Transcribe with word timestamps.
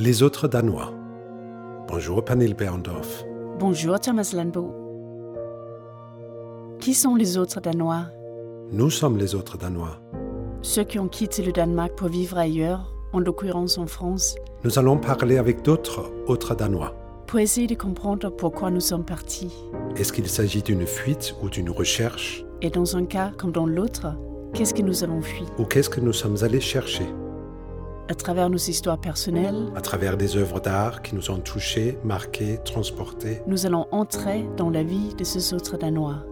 Les 0.00 0.22
autres 0.22 0.46
Danois. 0.48 0.92
Bonjour 1.88 2.24
Pernille 2.24 2.54
Berndorf. 2.54 3.24
Bonjour 3.58 3.98
Thomas 3.98 4.30
Landbo. 4.34 4.72
Qui 6.78 6.94
sont 6.94 7.14
les 7.16 7.36
autres 7.36 7.60
Danois? 7.60 8.06
Nous 8.70 8.90
sommes 8.90 9.16
les 9.18 9.34
autres 9.34 9.58
Danois. 9.58 9.98
Ceux 10.62 10.84
qui 10.84 10.98
ont 10.98 11.08
quitté 11.08 11.42
le 11.42 11.50
Danemark 11.52 11.96
pour 11.96 12.08
vivre 12.08 12.38
ailleurs, 12.38 12.94
en 13.12 13.18
l'occurrence 13.20 13.78
en 13.78 13.86
France, 13.86 14.36
Nous 14.64 14.78
allons 14.78 14.98
parler 14.98 15.38
avec 15.38 15.62
d'autres 15.62 16.10
autres 16.26 16.54
Danois. 16.54 16.94
pour 17.26 17.38
essayer 17.40 17.66
de 17.66 17.74
comprendre 17.74 18.30
pourquoi 18.30 18.70
nous 18.70 18.80
sommes 18.80 19.04
partis. 19.04 19.52
Est-ce 19.96 20.12
qu'il 20.14 20.28
s'agit 20.28 20.62
d'une 20.62 20.86
fuite 20.86 21.34
ou 21.42 21.50
d'une 21.50 21.68
recherche? 21.70 22.44
Et 22.62 22.70
dans 22.70 22.96
un 22.96 23.04
cas 23.04 23.32
comme 23.36 23.52
dans 23.52 23.66
l'autre, 23.66 24.06
qu'est-ce 24.54 24.72
que 24.74 24.80
nous 24.82 25.04
avons 25.04 25.20
fui 25.20 25.44
Ou 25.58 25.64
qu'est-ce 25.64 25.90
que 25.90 26.00
nous 26.00 26.12
sommes 26.14 26.36
allés 26.42 26.60
chercher? 26.60 27.04
À 28.10 28.14
travers 28.14 28.48
nos 28.48 28.56
histoires 28.56 28.98
personnelles, 28.98 29.70
À 29.76 29.82
travers 29.82 30.16
des 30.16 30.38
œuvres 30.38 30.60
d'art 30.60 31.02
qui 31.02 31.14
nous 31.14 31.30
ont 31.30 31.38
touchés, 31.38 31.98
marqués, 32.04 32.58
transportés 32.64 33.42
nous 33.46 33.66
allons 33.66 33.86
entrer 33.90 34.48
dans 34.56 34.70
la 34.70 34.82
vie 34.82 35.14
de 35.14 35.24
ces 35.24 35.52
autres 35.52 35.76
Danois. 35.76 36.24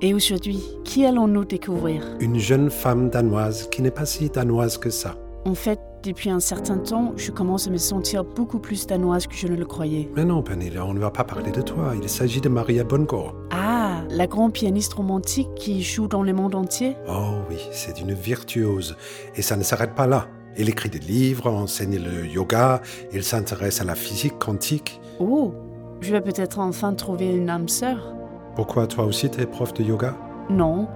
Et 0.00 0.14
aujourd'hui, 0.14 0.60
qui 0.82 1.06
allons-nous 1.06 1.44
découvrir? 1.44 2.02
Une 2.18 2.40
jeune 2.40 2.70
femme 2.70 3.08
danoise 3.08 3.68
qui 3.70 3.82
n'est 3.82 3.92
pas 3.92 4.04
si 4.04 4.30
danoise 4.30 4.78
que 4.78 4.90
ça. 4.90 5.14
En 5.44 5.54
fait, 5.54 5.78
depuis 6.02 6.28
un 6.28 6.40
certain 6.40 6.78
temps, 6.78 7.12
je 7.16 7.30
commence 7.30 7.68
à 7.68 7.70
me 7.70 7.76
sentir 7.76 8.24
beaucoup 8.24 8.58
plus 8.58 8.86
danoise 8.86 9.28
que 9.28 9.36
je 9.36 9.46
ne 9.46 9.54
le 9.54 9.66
croyais. 9.66 10.10
Mais 10.16 10.24
non, 10.24 10.42
Pernille, 10.42 10.76
on 10.78 10.94
ne 10.94 10.98
va 10.98 11.10
pas 11.10 11.24
parler 11.24 11.52
de 11.52 11.60
toi. 11.62 11.92
Il 12.02 12.08
s'agit 12.08 12.40
de 12.40 12.48
Maria 12.48 12.82
Bongård. 12.82 13.36
Ah, 13.52 14.00
la 14.08 14.26
grande 14.26 14.54
pianiste 14.54 14.94
romantique 14.94 15.50
qui 15.54 15.82
joue 15.84 16.08
dans 16.08 16.22
le 16.24 16.32
monde 16.32 16.56
entier? 16.56 16.96
Oh 17.08 17.34
oui, 17.48 17.58
c'est 17.70 18.00
une 18.00 18.12
virtuose. 18.12 18.96
Et 19.36 19.42
ça 19.42 19.56
ne 19.56 19.62
s'arrête 19.62 19.94
pas 19.94 20.08
là. 20.08 20.26
Elle 20.56 20.68
écrit 20.68 20.90
des 20.90 20.98
livres, 20.98 21.50
enseigne 21.50 21.98
le 21.98 22.26
yoga, 22.26 22.80
elle 23.12 23.24
s'intéresse 23.24 23.80
à 23.80 23.84
la 23.84 23.94
physique 23.94 24.38
quantique. 24.38 25.00
Oh, 25.18 25.54
je 26.00 26.12
vais 26.12 26.20
peut-être 26.20 26.58
enfin 26.58 26.94
trouver 26.94 27.34
une 27.34 27.48
âme 27.50 27.68
sœur. 27.68 28.14
Pourquoi 28.56 28.86
toi 28.86 29.04
aussi 29.04 29.30
t'es 29.30 29.46
prof 29.46 29.72
de 29.74 29.82
yoga? 29.82 30.16
Non, 30.48 30.88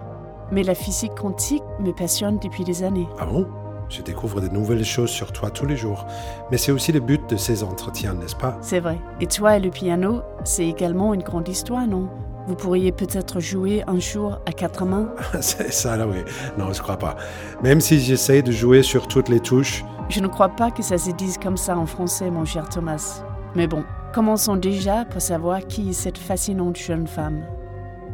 mais 0.51 0.63
la 0.63 0.75
physique 0.75 1.15
quantique 1.15 1.63
me 1.81 1.93
passionne 1.93 2.39
depuis 2.43 2.65
des 2.65 2.83
années. 2.83 3.09
Ah 3.19 3.27
bon? 3.27 3.47
Je 3.89 4.03
découvre 4.03 4.41
de 4.41 4.49
nouvelles 4.49 4.85
choses 4.85 5.11
sur 5.11 5.31
toi 5.31 5.51
tous 5.51 5.67
les 5.67 5.77
jours. 5.77 6.07
Mais 6.51 6.57
c'est 6.57 6.73
aussi 6.73 6.91
le 6.91 7.01
but 7.01 7.29
de 7.29 7.37
ces 7.37 7.63
entretiens, 7.63 8.15
n'est-ce 8.15 8.35
pas? 8.35 8.57
C'est 8.61 8.81
vrai. 8.81 8.99
Et 9.21 9.27
toi 9.27 9.57
et 9.57 9.61
le 9.61 9.71
piano, 9.71 10.23
c'est 10.43 10.67
également 10.67 11.15
une 11.15 11.23
grande 11.23 11.49
histoire, 11.49 11.87
non? 11.87 12.09
Vous 12.47 12.55
pourriez 12.55 12.93
peut-être 12.93 13.41
jouer 13.41 13.83
un 13.87 13.99
jour 13.99 14.39
à 14.47 14.53
quatre 14.53 14.85
mains 14.85 15.09
C'est 15.41 15.73
ça 15.73 15.97
là, 15.97 16.07
oui. 16.07 16.19
Non, 16.59 16.73
je 16.73 16.83
crois 16.83 16.99
pas. 16.99 17.17
Même 17.63 17.81
si 17.81 18.01
j'essaie 18.01 18.43
de 18.43 18.53
jouer 18.53 18.83
sur 18.83 19.09
toutes 19.09 19.29
les 19.31 19.41
touches, 19.41 19.83
Je 20.11 20.21
ne 20.21 20.29
crois 20.29 20.51
pas 20.51 20.71
que 20.71 20.83
ça 20.83 20.99
se 20.99 21.11
dise 21.13 21.39
comme 21.39 21.57
ça 21.57 21.77
en 21.77 21.87
français, 21.87 22.31
mon 22.31 22.45
cher 22.45 22.69
Thomas. 22.69 23.23
Mais 23.55 23.67
bon, 23.67 23.85
commençons 24.13 24.57
déjà 24.57 25.05
pour 25.07 25.23
savoir 25.23 25.67
qui 25.67 25.91
est 25.91 25.93
cette 25.95 26.19
fascinante 26.19 26.77
jeune 26.77 27.07
femme. 27.07 27.45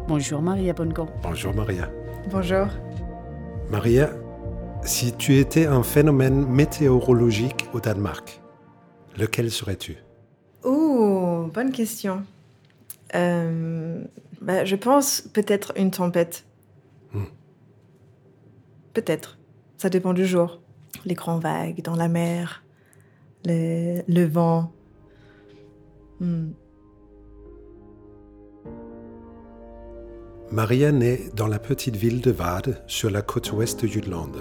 Bonjour 0.06 0.40
Maria 0.42 0.72
Bongo. 0.74 1.06
bonjour 1.22 1.52
Maria. 1.54 1.88
Bonjour. 2.30 2.66
Maria, 3.70 4.10
si 4.82 5.12
tu 5.12 5.38
étais 5.38 5.66
un 5.66 5.82
phénomène 5.82 6.46
météorologique 6.46 7.68
au 7.72 7.80
Danemark, 7.80 8.40
lequel 9.18 9.50
serais-tu? 9.50 9.96
Ouh, 10.64 11.48
bonne 11.52 11.72
question. 11.72 12.22
Euh, 13.14 14.04
bah, 14.40 14.64
je 14.64 14.76
pense 14.76 15.22
peut-être 15.22 15.72
une 15.76 15.90
tempête. 15.90 16.44
Hmm. 17.12 17.24
Peut-être. 18.94 19.38
Ça 19.76 19.88
dépend 19.88 20.12
du 20.12 20.26
jour. 20.26 20.60
Les 21.04 21.14
grandes 21.14 21.42
vagues 21.42 21.82
dans 21.82 21.96
la 21.96 22.08
mer, 22.08 22.64
le, 23.44 24.02
le 24.06 24.24
vent. 24.24 24.72
Hmm. 26.20 26.50
Maria 30.50 30.90
naît 30.90 31.30
dans 31.36 31.46
la 31.46 31.60
petite 31.60 31.94
ville 31.94 32.20
de 32.20 32.32
Vade, 32.32 32.82
sur 32.88 33.08
la 33.08 33.22
côte 33.22 33.52
ouest 33.52 33.82
de 33.82 33.86
Jutland. 33.86 34.32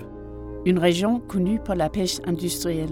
Une 0.66 0.80
région 0.80 1.20
connue 1.20 1.60
pour 1.60 1.76
la 1.76 1.88
pêche 1.88 2.20
industrielle. 2.26 2.90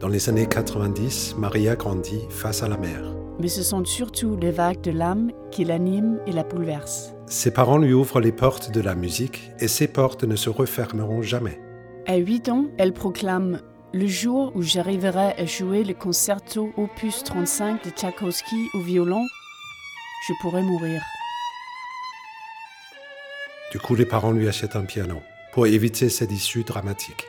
Dans 0.00 0.08
les 0.08 0.28
années 0.28 0.46
90, 0.46 1.36
Maria 1.36 1.76
grandit 1.76 2.22
face 2.30 2.62
à 2.62 2.68
la 2.68 2.78
mer. 2.78 3.14
Mais 3.38 3.48
ce 3.48 3.62
sont 3.62 3.84
surtout 3.84 4.36
les 4.36 4.50
vagues 4.50 4.80
de 4.80 4.90
l'âme 4.90 5.30
qui 5.50 5.64
l'animent 5.64 6.18
et 6.26 6.32
la 6.32 6.42
bouleversent. 6.42 7.14
Ses 7.26 7.50
parents 7.50 7.78
lui 7.78 7.92
ouvrent 7.92 8.20
les 8.20 8.32
portes 8.32 8.70
de 8.70 8.80
la 8.80 8.94
musique 8.94 9.50
et 9.60 9.68
ces 9.68 9.88
portes 9.88 10.24
ne 10.24 10.36
se 10.36 10.48
refermeront 10.48 11.22
jamais. 11.22 11.60
À 12.06 12.16
8 12.16 12.48
ans, 12.48 12.66
elle 12.78 12.92
proclame 12.92 13.60
Le 13.92 14.06
jour 14.06 14.52
où 14.54 14.62
j'arriverai 14.62 15.32
à 15.36 15.44
jouer 15.44 15.84
le 15.84 15.94
concerto 15.94 16.70
opus 16.76 17.24
35 17.24 17.84
de 17.84 17.90
Tchaïkovski 17.90 18.68
au 18.74 18.80
violon, 18.80 19.24
je 20.28 20.32
pourrai 20.40 20.62
mourir. 20.62 21.02
Du 23.72 23.78
coup, 23.78 23.94
les 23.94 24.06
parents 24.06 24.32
lui 24.32 24.48
achètent 24.48 24.76
un 24.76 24.84
piano 24.84 25.16
pour 25.52 25.66
éviter 25.66 26.08
cette 26.08 26.32
issue 26.32 26.64
dramatique. 26.64 27.26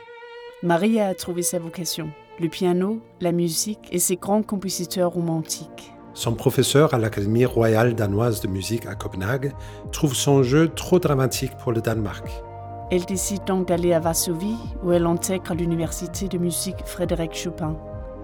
Maria 0.62 1.08
a 1.08 1.14
trouvé 1.14 1.42
sa 1.42 1.58
vocation 1.58 2.10
le 2.40 2.48
piano, 2.48 3.00
la 3.20 3.32
musique 3.32 3.88
et 3.90 3.98
ses 3.98 4.16
grands 4.16 4.42
compositeurs 4.42 5.12
romantiques. 5.12 5.92
Son 6.18 6.34
professeur 6.34 6.94
à 6.94 6.98
l'Académie 6.98 7.44
royale 7.44 7.94
danoise 7.94 8.40
de 8.40 8.48
musique 8.48 8.86
à 8.86 8.96
Copenhague 8.96 9.52
trouve 9.92 10.16
son 10.16 10.42
jeu 10.42 10.68
trop 10.68 10.98
dramatique 10.98 11.56
pour 11.58 11.70
le 11.70 11.80
Danemark. 11.80 12.28
Elle 12.90 13.04
décide 13.04 13.44
donc 13.44 13.68
d'aller 13.68 13.92
à 13.92 14.00
Varsovie, 14.00 14.56
où 14.82 14.90
elle 14.90 15.06
intègre 15.06 15.54
l'université 15.54 16.26
de 16.26 16.36
musique 16.36 16.84
Frédéric 16.84 17.36
Chopin. 17.36 17.76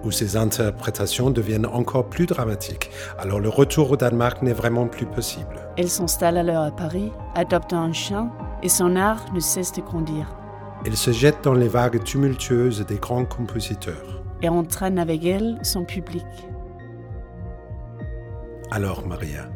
où 0.03 0.11
ses 0.11 0.35
interprétations 0.35 1.31
deviennent 1.31 1.65
encore 1.65 2.09
plus 2.09 2.25
dramatiques. 2.25 2.91
Alors 3.17 3.39
le 3.39 3.47
retour 3.47 3.91
au 3.91 3.95
Danemark 3.95 4.41
n'est 4.41 4.51
vraiment 4.51 4.87
plus 4.87 5.05
possible. 5.05 5.55
Elle 5.77 5.89
s'installe 5.89 6.37
alors 6.37 6.65
à 6.65 6.71
Paris, 6.71 7.13
adopte 7.33 7.71
un 7.71 7.93
chien, 7.93 8.29
et 8.61 8.67
son 8.67 8.97
art 8.97 9.23
ne 9.33 9.39
cesse 9.39 9.71
de 9.71 9.79
grandir. 9.79 10.35
Elle 10.85 10.97
se 10.97 11.11
jette 11.11 11.45
dans 11.45 11.53
les 11.53 11.69
vagues 11.69 12.03
tumultueuses 12.03 12.85
des 12.85 12.97
grands 12.97 13.23
compositeurs. 13.23 14.21
Et 14.41 14.49
entraîne 14.49 14.99
avec 14.99 15.23
elle 15.23 15.57
son 15.63 15.85
public. 15.85 16.25
Alors 18.75 19.07
Maria, 19.07 19.49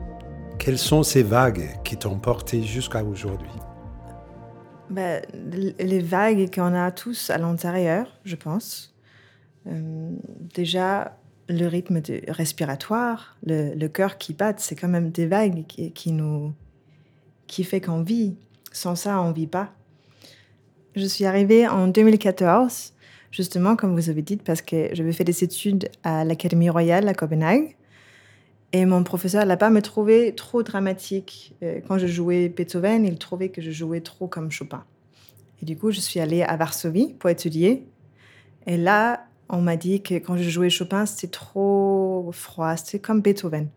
quelles 0.60 0.78
sont 0.78 1.04
ces 1.04 1.24
vagues 1.24 1.78
qui 1.84 1.98
t'ont 1.98 2.18
porté 2.18 2.64
jusqu'à 2.64 3.04
aujourd'hui? 3.04 3.52
L- 4.96 5.76
les 5.78 6.00
vagues 6.00 6.50
qu'on 6.56 6.74
a 6.74 6.90
tous 6.92 7.30
à 7.30 7.38
l'intérieur, 7.38 8.08
je 8.24 8.38
pense. 8.38 8.96
Euh, 9.68 10.12
déjà, 10.56 11.18
le 11.50 11.68
rythme 11.68 12.02
respiratoire, 12.30 13.36
le, 13.46 13.88
cœur 13.88 14.18
qui 14.18 14.32
bat, 14.32 14.54
c'est 14.56 14.76
quand 14.76 14.88
même 14.88 15.10
des 15.10 15.28
vagues 15.28 15.66
qui, 15.68 16.12
nous, 16.14 16.54
qui 17.46 17.66
fait 17.66 17.82
qu'on 17.82 18.04
vit. 18.04 18.38
Sans 18.72 18.96
ça, 18.96 19.22
on 19.22 19.34
vit 19.34 19.48
pas. 19.48 19.74
Je 20.96 21.06
suis 21.06 21.26
arrivée 21.26 21.68
en 21.68 21.88
2014, 21.88 22.94
justement, 23.32 23.76
comme 23.76 24.00
vous 24.00 24.10
avez 24.10 24.22
dit, 24.22 24.38
parce 24.38 24.62
que 24.62 24.88
j'avais 24.94 25.12
fait 25.12 25.26
des 25.26 25.44
études 25.44 25.90
à 26.06 26.24
l'Académie 26.24 26.70
royale 26.70 27.06
à 27.10 27.14
Copenhague. 27.14 27.76
Et 28.72 28.86
mon 28.86 29.04
professeur 29.04 29.46
là-bas 29.46 29.70
me 29.70 29.82
trouvait 29.82 30.32
trop 30.34 30.62
dramatique. 30.62 31.56
Euh, 31.64 31.80
Quand 31.88 31.98
je 31.98 32.08
jouais 32.08 32.50
Beethoven, 32.50 33.06
il 33.06 33.18
trouvait 33.18 33.50
que 33.50 33.62
je 33.62 33.72
jouais 33.72 34.02
trop 34.02 34.28
comme 34.28 34.52
Chopin. 34.52 34.84
Et 35.62 35.66
du 35.66 35.76
coup, 35.78 35.92
je 35.92 36.00
suis 36.00 36.20
allée 36.20 36.44
à 36.44 36.56
Varsovie 36.56 37.16
pour 37.18 37.30
étudier. 37.30 37.86
Et 38.68 38.78
là, 38.78 39.26
on 39.50 39.62
m'a 39.62 39.76
dit 39.76 40.02
que 40.04 40.16
quand 40.16 40.38
je 40.38 40.48
jouais 40.50 40.70
Chopin, 40.70 41.06
c'était 41.06 41.32
trop 41.32 42.30
froid, 42.32 42.78
c'était 42.78 43.00
comme 43.00 43.22
Beethoven. 43.22 43.70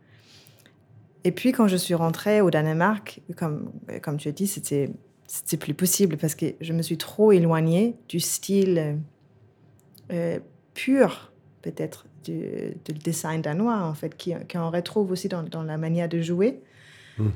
Et 1.25 1.33
puis, 1.33 1.53
quand 1.53 1.69
je 1.69 1.77
suis 1.77 1.95
rentrée 1.95 2.41
au 2.41 2.51
Danemark, 2.51 3.23
comme, 3.37 3.73
comme 4.03 4.19
tu 4.19 4.29
as 4.29 4.33
dit, 4.33 4.47
c'était, 4.47 4.91
c'était 5.27 5.57
plus 5.57 5.75
possible 5.75 6.19
parce 6.19 6.35
que 6.35 6.47
je 6.61 6.73
me 6.73 6.83
suis 6.83 6.99
trop 6.99 7.33
éloignée 7.33 7.97
du 8.09 8.21
style 8.21 8.79
euh, 8.79 8.95
euh, 10.13 10.41
pur, 10.75 11.33
peut-être, 11.63 12.07
du, 12.25 12.75
du 12.85 12.93
design 12.93 13.43
danois, 13.43 13.83
en 13.83 13.95
fait, 13.95 14.17
qui- 14.17 14.35
qu'on 14.51 14.71
retrouve 14.71 15.11
aussi 15.13 15.29
dans, 15.29 15.43
dans 15.43 15.63
la 15.63 15.77
manière 15.79 16.09
de 16.09 16.21
jouer. 16.21 16.61
Mm. 17.19 17.29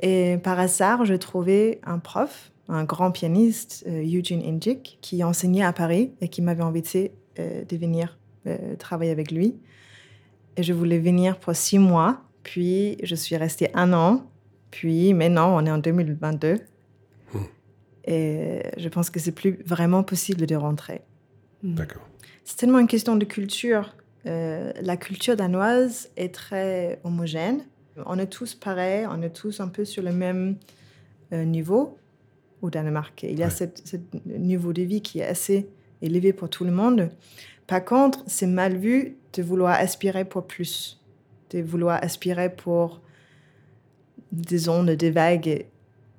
Et 0.00 0.38
par 0.42 0.58
hasard, 0.58 1.04
je 1.04 1.14
trouvais 1.14 1.80
un 1.84 1.98
prof, 1.98 2.52
un 2.68 2.84
grand 2.84 3.10
pianiste, 3.12 3.84
euh, 3.86 4.02
Eugene 4.02 4.42
Injik, 4.44 4.98
qui 5.00 5.22
enseignait 5.24 5.64
à 5.64 5.72
Paris 5.72 6.12
et 6.20 6.28
qui 6.28 6.42
m'avait 6.42 6.62
invité 6.62 7.12
euh, 7.38 7.64
de 7.64 7.76
venir 7.76 8.18
euh, 8.46 8.76
travailler 8.76 9.10
avec 9.10 9.30
lui. 9.30 9.54
Et 10.56 10.62
je 10.62 10.72
voulais 10.72 10.98
venir 10.98 11.38
pour 11.38 11.54
six 11.54 11.78
mois, 11.78 12.22
puis 12.42 12.98
je 13.02 13.14
suis 13.14 13.36
restée 13.36 13.70
un 13.74 13.92
an, 13.92 14.26
puis 14.70 15.14
maintenant 15.14 15.56
on 15.56 15.64
est 15.66 15.70
en 15.70 15.78
2022. 15.78 16.54
Mm. 17.32 17.38
Et 18.08 18.62
je 18.76 18.88
pense 18.88 19.10
que 19.10 19.18
c'est 19.18 19.32
plus 19.32 19.58
vraiment 19.64 20.02
possible 20.02 20.46
de 20.46 20.54
rentrer. 20.56 21.00
D'accord. 21.62 22.02
C'est 22.44 22.56
tellement 22.56 22.78
une 22.78 22.86
question 22.86 23.16
de 23.16 23.24
culture. 23.24 23.94
Euh, 24.26 24.72
la 24.80 24.96
culture 24.96 25.36
danoise 25.36 26.10
est 26.16 26.34
très 26.34 27.00
homogène. 27.04 27.64
On 28.04 28.18
est 28.18 28.26
tous 28.26 28.54
pareils, 28.54 29.06
on 29.08 29.22
est 29.22 29.30
tous 29.30 29.60
un 29.60 29.68
peu 29.68 29.84
sur 29.84 30.02
le 30.02 30.12
même 30.12 30.56
euh, 31.32 31.44
niveau 31.44 31.96
au 32.60 32.70
Danemark. 32.70 33.22
Il 33.22 33.38
y 33.38 33.42
a 33.42 33.46
Ouais. 33.46 33.70
ce 33.84 33.96
niveau 34.26 34.72
de 34.72 34.82
vie 34.82 35.00
qui 35.00 35.20
est 35.20 35.26
assez 35.26 35.68
élevé 36.02 36.32
pour 36.32 36.50
tout 36.50 36.64
le 36.64 36.72
monde. 36.72 37.10
Par 37.66 37.84
contre, 37.84 38.22
c'est 38.26 38.46
mal 38.46 38.76
vu 38.76 39.16
de 39.32 39.42
vouloir 39.42 39.78
aspirer 39.78 40.24
pour 40.24 40.46
plus, 40.46 41.00
de 41.50 41.60
vouloir 41.62 42.02
aspirer 42.02 42.54
pour 42.54 43.00
des 44.32 44.68
ondes, 44.68 44.90
des 44.90 45.10
vagues 45.10 45.66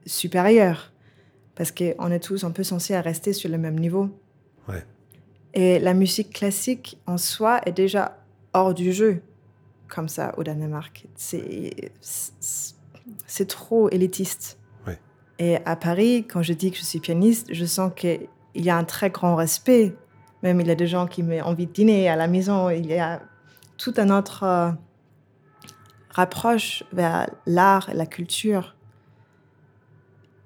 supérieures, 0.06 0.92
parce 1.56 1.72
qu'on 1.72 2.12
est 2.12 2.20
tous 2.20 2.44
un 2.44 2.52
peu 2.52 2.64
censés 2.64 2.98
rester 3.00 3.34
sur 3.34 3.50
le 3.50 3.58
même 3.58 3.78
niveau. 3.78 4.10
Et 5.58 5.80
la 5.80 5.96
musique 5.96 6.34
classique 6.34 7.00
en 7.08 7.18
soi 7.18 7.62
est 7.66 7.72
déjà 7.72 8.20
hors 8.54 8.76
du 8.76 8.94
jeu, 8.94 9.24
comme 9.88 10.08
ça, 10.08 10.36
au 10.38 10.44
Danemark. 10.44 11.08
C'est 11.16 11.92
trop 13.48 13.90
élitiste. 13.90 14.60
Et 15.40 15.58
à 15.66 15.76
Paris, 15.76 16.28
quand 16.28 16.44
je 16.44 16.54
dis 16.54 16.70
que 16.70 16.78
je 16.78 16.84
suis 16.84 17.00
pianiste, 17.00 17.52
je 17.52 17.66
sens 17.66 17.92
qu'il 17.96 18.28
y 18.54 18.70
a 18.70 18.78
un 18.78 18.84
très 18.84 19.10
grand 19.10 19.36
respect. 19.36 19.96
Même 20.44 20.62
il 20.62 20.68
y 20.68 20.72
a 20.72 20.76
des 20.76 20.86
gens 20.86 21.08
qui 21.08 21.24
m'ont 21.24 21.42
envie 21.42 21.66
de 21.66 21.72
dîner 21.72 22.08
à 22.08 22.16
la 22.16 22.28
maison. 22.28 22.70
Il 22.70 22.86
y 22.86 23.00
a 23.00 23.24
tout 23.78 23.96
un 23.98 24.16
autre 24.16 24.44
euh, 24.44 24.70
rapproche 26.12 26.84
vers 26.94 27.32
l'art 27.48 27.90
et 27.90 27.96
la 27.96 28.06
culture. 28.06 28.76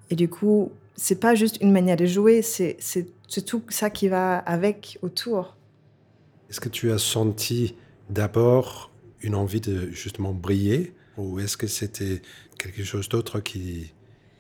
Et 0.10 0.16
du 0.16 0.30
coup, 0.30 0.72
c'est 0.96 1.20
pas 1.20 1.36
juste 1.36 1.58
une 1.62 1.74
manière 1.74 1.98
de 1.98 2.06
jouer, 2.06 2.42
c'est 2.42 2.78
tout 3.40 3.64
ça 3.70 3.90
qui 3.90 4.10
va 4.10 4.38
avec 4.38 5.00
autour. 5.02 5.56
Est-ce 6.50 6.60
que 6.60 6.70
tu 6.70 6.92
as 6.92 6.98
senti 6.98 7.76
d'abord 8.10 8.92
une 9.22 9.36
envie 9.36 9.62
de 9.62 9.90
justement 9.92 10.34
briller 10.34 10.94
ou 11.18 11.40
est-ce 11.40 11.56
que 11.56 11.68
c'était 11.68 12.22
quelque 12.58 12.84
chose 12.84 13.08
d'autre 13.08 13.40
qui, 13.40 13.94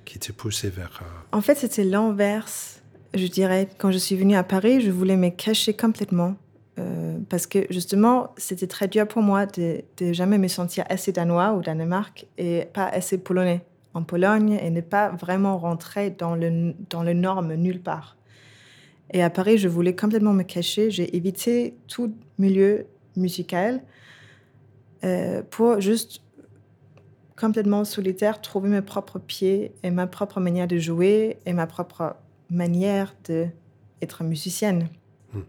qui 0.05 0.19
te 0.19 0.31
poussait 0.31 0.69
vers... 0.69 1.01
Euh, 1.01 1.38
en 1.38 1.41
fait, 1.41 1.55
c'était 1.55 1.83
l'inverse, 1.83 2.81
je 3.13 3.27
dirais. 3.27 3.69
Quand 3.77 3.91
je 3.91 3.97
suis 3.97 4.15
venue 4.15 4.35
à 4.35 4.43
Paris, 4.43 4.81
je 4.81 4.91
voulais 4.91 5.17
me 5.17 5.29
cacher 5.29 5.73
complètement. 5.73 6.35
Euh, 6.79 7.17
parce 7.29 7.47
que 7.47 7.65
justement, 7.69 8.33
c'était 8.38 8.67
très 8.67 8.88
dur 8.88 9.07
pour 9.07 9.21
moi 9.21 9.45
de, 9.45 9.83
de, 9.97 10.13
jamais 10.13 10.38
me 10.38 10.47
sentir 10.47 10.85
assez 10.89 11.11
danois 11.11 11.51
au 11.51 11.61
Danemark 11.61 12.25
et 12.38 12.65
pas 12.73 12.85
assez 12.85 13.17
polonais 13.17 13.65
en 13.93 14.03
Pologne 14.03 14.57
et 14.61 14.69
ne 14.69 14.81
pas 14.81 15.09
vraiment 15.09 15.57
rentrer 15.57 16.09
dans 16.11 16.35
le, 16.35 16.73
dans 16.89 17.03
le 17.03 17.13
norme 17.13 17.55
nulle 17.55 17.81
part. 17.81 18.15
Et 19.12 19.22
à 19.22 19.30
Paris, 19.30 19.58
je 19.58 19.68
voulais 19.68 19.96
complètement 19.96 20.34
me 20.34 20.44
cacher. 20.44 20.90
J'ai 20.90 21.16
évité 21.16 21.75
tout 21.88 22.16
milieu 22.38 22.86
musical 23.16 23.84
euh, 25.04 25.44
pour 25.50 25.81
juste 25.81 26.22
complètement 27.38 27.84
solitaire, 27.84 28.40
trouver 28.40 28.69
mes 28.69 28.81
propres 28.81 29.19
pieds 29.19 29.74
et 29.84 29.92
ma 29.92 30.08
propre 30.08 30.40
manière 30.40 30.68
de 30.68 30.78
jouer 30.78 31.38
et 31.46 31.54
ma 31.54 31.68
propre 31.68 32.16
manière 32.50 33.16
d'être 33.25 34.24
musicienne. 34.24 34.90
Hmm. 35.34 35.42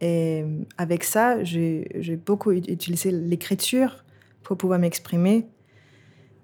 Et 0.00 0.44
avec 0.76 1.04
ça, 1.04 1.42
j'ai 1.44 2.20
beaucoup 2.26 2.50
utilisé 2.52 3.12
l'écriture 3.12 4.04
pour 4.42 4.58
pouvoir 4.58 4.78
m'exprimer 4.78 5.46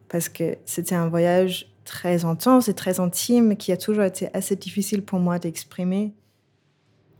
parce 0.08 0.28
que 0.28 0.56
c'était 0.64 0.94
un 0.94 1.08
voyage 1.08 1.72
très 1.84 2.24
intense 2.24 2.68
et 2.68 2.74
très 2.74 3.00
intime 3.00 3.56
qui 3.56 3.72
a 3.72 3.76
toujours 3.76 4.04
été 4.04 4.28
assez 4.34 4.56
difficile 4.56 5.02
pour 5.02 5.18
moi 5.18 5.38
d'exprimer. 5.38 6.14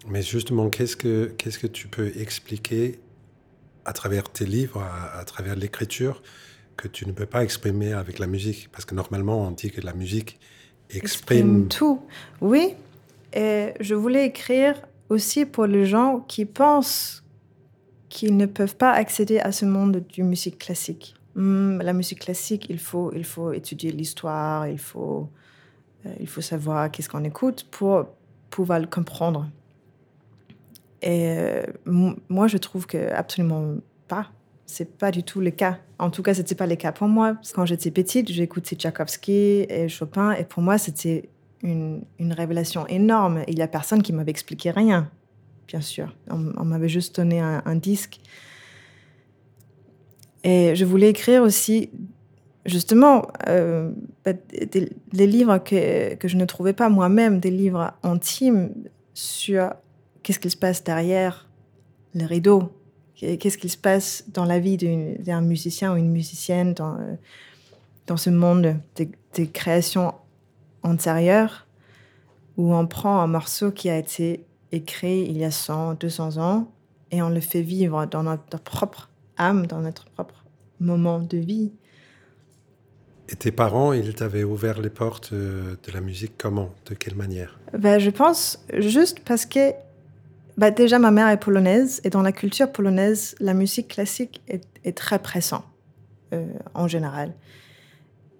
Mais 0.09 0.23
justement, 0.23 0.71
qu'est-ce 0.71 0.97
que, 0.97 1.35
qu'est-ce 1.37 1.59
que 1.59 1.67
tu 1.67 1.89
peux 1.89 2.13
expliquer 2.17 3.01
à 3.85 3.93
travers 3.93 4.25
tes 4.25 4.47
livres, 4.47 4.83
à 4.83 5.25
travers 5.25 5.57
l'écriture 5.57 6.23
que 6.77 6.89
tu 6.89 7.07
ne 7.07 7.13
peux 7.13 7.27
pas 7.27 7.43
exprimer 7.43 7.93
avec 7.93 8.19
la 8.19 8.27
musique? 8.27 8.69
Parce 8.73 8.85
que 8.85 8.95
normalement, 8.95 9.41
on 9.43 9.51
dit 9.51 9.71
que 9.71 9.81
la 9.81 9.93
musique 9.93 10.39
exprime... 10.91 11.69
tout. 11.69 12.03
Oui, 12.41 12.75
et 13.33 13.75
je 13.81 13.95
voulais 13.95 14.27
écrire 14.27 14.81
aussi 15.09 15.45
pour 15.45 15.67
les 15.67 15.87
gens 15.87 16.21
qui 16.21 16.45
pensent 16.45 17.25
qu'ils 18.09 18.37
ne 18.37 18.47
peuvent 18.47 18.77
pas 18.77 18.93
accéder 18.93 19.41
à 19.41 19.53
ce 19.53 19.65
monde 19.65 20.05
du 20.09 20.23
musique 20.23 20.59
classique. 20.59 21.15
Hmm, 21.35 21.79
la 21.81 21.93
musique 21.93 22.21
classique, 22.21 22.67
il 22.71 22.79
faut, 22.79 23.13
il 23.15 23.25
faut 23.25 23.53
étudier 23.53 23.93
l'histoire, 23.93 24.67
il 24.69 24.79
faut, 24.79 25.29
euh, 26.07 26.15
il 26.21 26.29
faut 26.29 26.41
savoir 26.41 26.91
qu'est-ce 26.91 27.09
qu'on 27.09 27.25
écoute 27.25 27.67
pour 27.71 28.07
pouvoir 28.49 28.81
le 28.81 28.87
comprendre. 28.87 29.47
Et 31.03 31.29
euh, 31.29 31.63
moi, 32.29 32.49
je 32.49 32.57
trouve 32.57 32.87
que 32.87 33.13
absolument 33.13 33.75
pas 34.09 34.31
c'est 34.67 34.99
pas 34.99 35.11
du 35.11 35.23
tout 35.23 35.41
le 35.41 35.51
cas. 35.51 35.79
En 35.99 36.11
tout 36.11 36.23
cas, 36.23 36.35
c'était 36.35 36.55
pas 36.55 36.67
le 36.67 36.77
cas 36.77 36.93
pour 36.93 37.09
moi. 37.09 37.37
Quand 37.55 37.65
j'étais 37.65 37.91
petite, 37.91 38.31
j'écoutais 38.31 38.77
Tchaïkovski 38.77 39.67
et 39.69 39.89
Chopin, 39.89 40.33
et 40.33 40.45
pour 40.45 40.63
moi, 40.63 40.77
c'était 40.77 41.29
une, 41.63 42.05
révélation 42.21 42.87
énorme. 42.87 43.43
Il 43.49 43.59
y 43.59 43.63
a 43.63 43.69
personne 43.69 44.03
qui 44.03 44.13
m'avait 44.13 44.31
expliqué 44.31 44.71
rien, 44.71 45.11
bien 45.69 45.81
sûr. 45.81 46.15
On, 46.29 46.65
m'avait 46.65 46.89
juste 46.89 47.17
donné 47.17 47.41
un, 47.41 47.77
disque. 47.77 48.21
Et 50.45 50.75
je 50.75 50.85
voulais 50.85 51.09
écrire 51.11 51.43
aussi, 51.43 51.91
justement, 52.67 53.27
euh, 53.49 53.91
bah, 54.25 54.33
des, 54.33 55.27
livres 55.27 55.59
que, 55.59 56.15
que 56.17 56.29
je 56.29 56.37
ne 56.37 56.45
trouvais 56.45 56.73
pas 56.75 56.89
moi-même, 56.89 57.41
des 57.41 57.51
livres 57.51 57.93
intimes 58.03 58.71
sur 59.15 59.73
qu'est-ce 60.27 60.41
qui 60.41 60.51
se 60.51 60.57
passe 60.57 60.83
derrière 60.83 61.47
le 62.13 62.27
rideau? 62.27 62.73
Qu'est-ce 63.15 63.57
qui 63.57 63.69
se 63.69 63.77
passe 63.79 64.25
dans 64.27 64.45
la 64.45 64.59
vie 64.59 64.77
d'un 64.77 65.41
musicien 65.41 65.95
ou 65.95 65.97
une 65.97 66.11
musicienne 66.11 66.75
dans, 66.75 66.97
euh, 66.97 67.15
dans 68.09 68.17
ce 68.17 68.31
monde 68.31 68.75
des, 68.97 69.47
créations 69.47 70.15
antérieures 70.83 71.67
où 72.57 72.75
on 72.75 72.89
prend 72.89 73.21
un 73.21 73.29
morceau 73.29 73.71
qui 73.71 73.89
a 73.89 73.97
été 73.99 74.45
écrit 74.73 75.21
il 75.29 75.39
y 75.39 75.45
a 75.45 75.53
100, 75.53 75.95
200 75.95 76.39
ans 76.39 76.73
et 77.13 77.23
on 77.23 77.29
le 77.29 77.41
fait 77.41 77.63
vivre 77.63 78.05
dans 78.07 78.25
notre 78.25 78.59
propre 78.59 79.09
âme, 79.39 79.67
dans 79.67 79.81
notre 79.81 80.07
propre 80.07 80.45
moment 80.81 81.21
de 81.21 81.39
vie? 81.39 81.73
Et 83.29 83.37
tes 83.37 83.53
parents, 83.53 83.93
ils 83.93 84.13
t'avaient 84.15 84.45
ouvert 84.45 84.81
les 84.81 84.91
portes 84.91 85.31
euh, 85.33 85.77
de 85.87 85.93
la 85.93 86.01
musique 86.01 86.33
comment? 86.37 86.75
De 86.87 86.95
quelle 86.95 87.15
manière? 87.15 87.61
Ben, 87.79 88.01
Je 88.01 88.11
pense 88.11 88.59
juste 88.73 89.21
parce 89.21 89.47
que 89.47 89.73
bah, 90.57 90.71
Déjà, 90.71 90.99
ma 90.99 91.11
mère 91.11 91.29
est 91.29 91.41
polonaise 91.41 92.01
et 92.05 92.11
dans 92.11 92.23
la 92.23 92.33
culture 92.33 92.71
polonaise, 92.71 93.35
la 93.41 93.55
musique 93.55 93.89
classique 93.89 94.43
est, 94.49 94.93
très 94.93 95.19
pressante 95.19 95.65
euh, 96.33 96.47
en 96.75 96.89
général. 96.89 97.35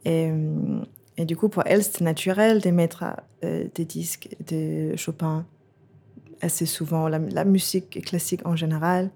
Et, 0.05 0.31
euh, 0.31 0.81
et, 1.17 1.25
du 1.25 1.37
coup, 1.37 1.49
pour 1.49 1.65
elle, 1.67 1.83
c'était 1.83 2.05
naturel 2.05 2.61
de 2.61 2.71
mettre 2.71 3.05
euh, 3.45 3.67
des 3.75 3.85
disques 3.85 4.29
de 4.47 4.95
Chopin 4.97 5.45
assez 6.41 6.67
souvent, 6.67 7.09
la, 7.09 7.45
musique 7.45 8.05
classique 8.05 8.47
en 8.47 8.57
général. 8.57 9.11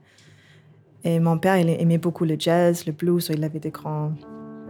Et 1.04 1.20
mon 1.20 1.38
père, 1.38 1.56
il 1.56 1.68
aimait 1.68 1.98
beaucoup 1.98 2.24
le 2.24 2.36
jazz, 2.38 2.86
le 2.86 2.92
blues, 2.92 3.30
il 3.32 3.44
avait 3.44 3.60
des 3.60 3.70
grands 3.70 4.12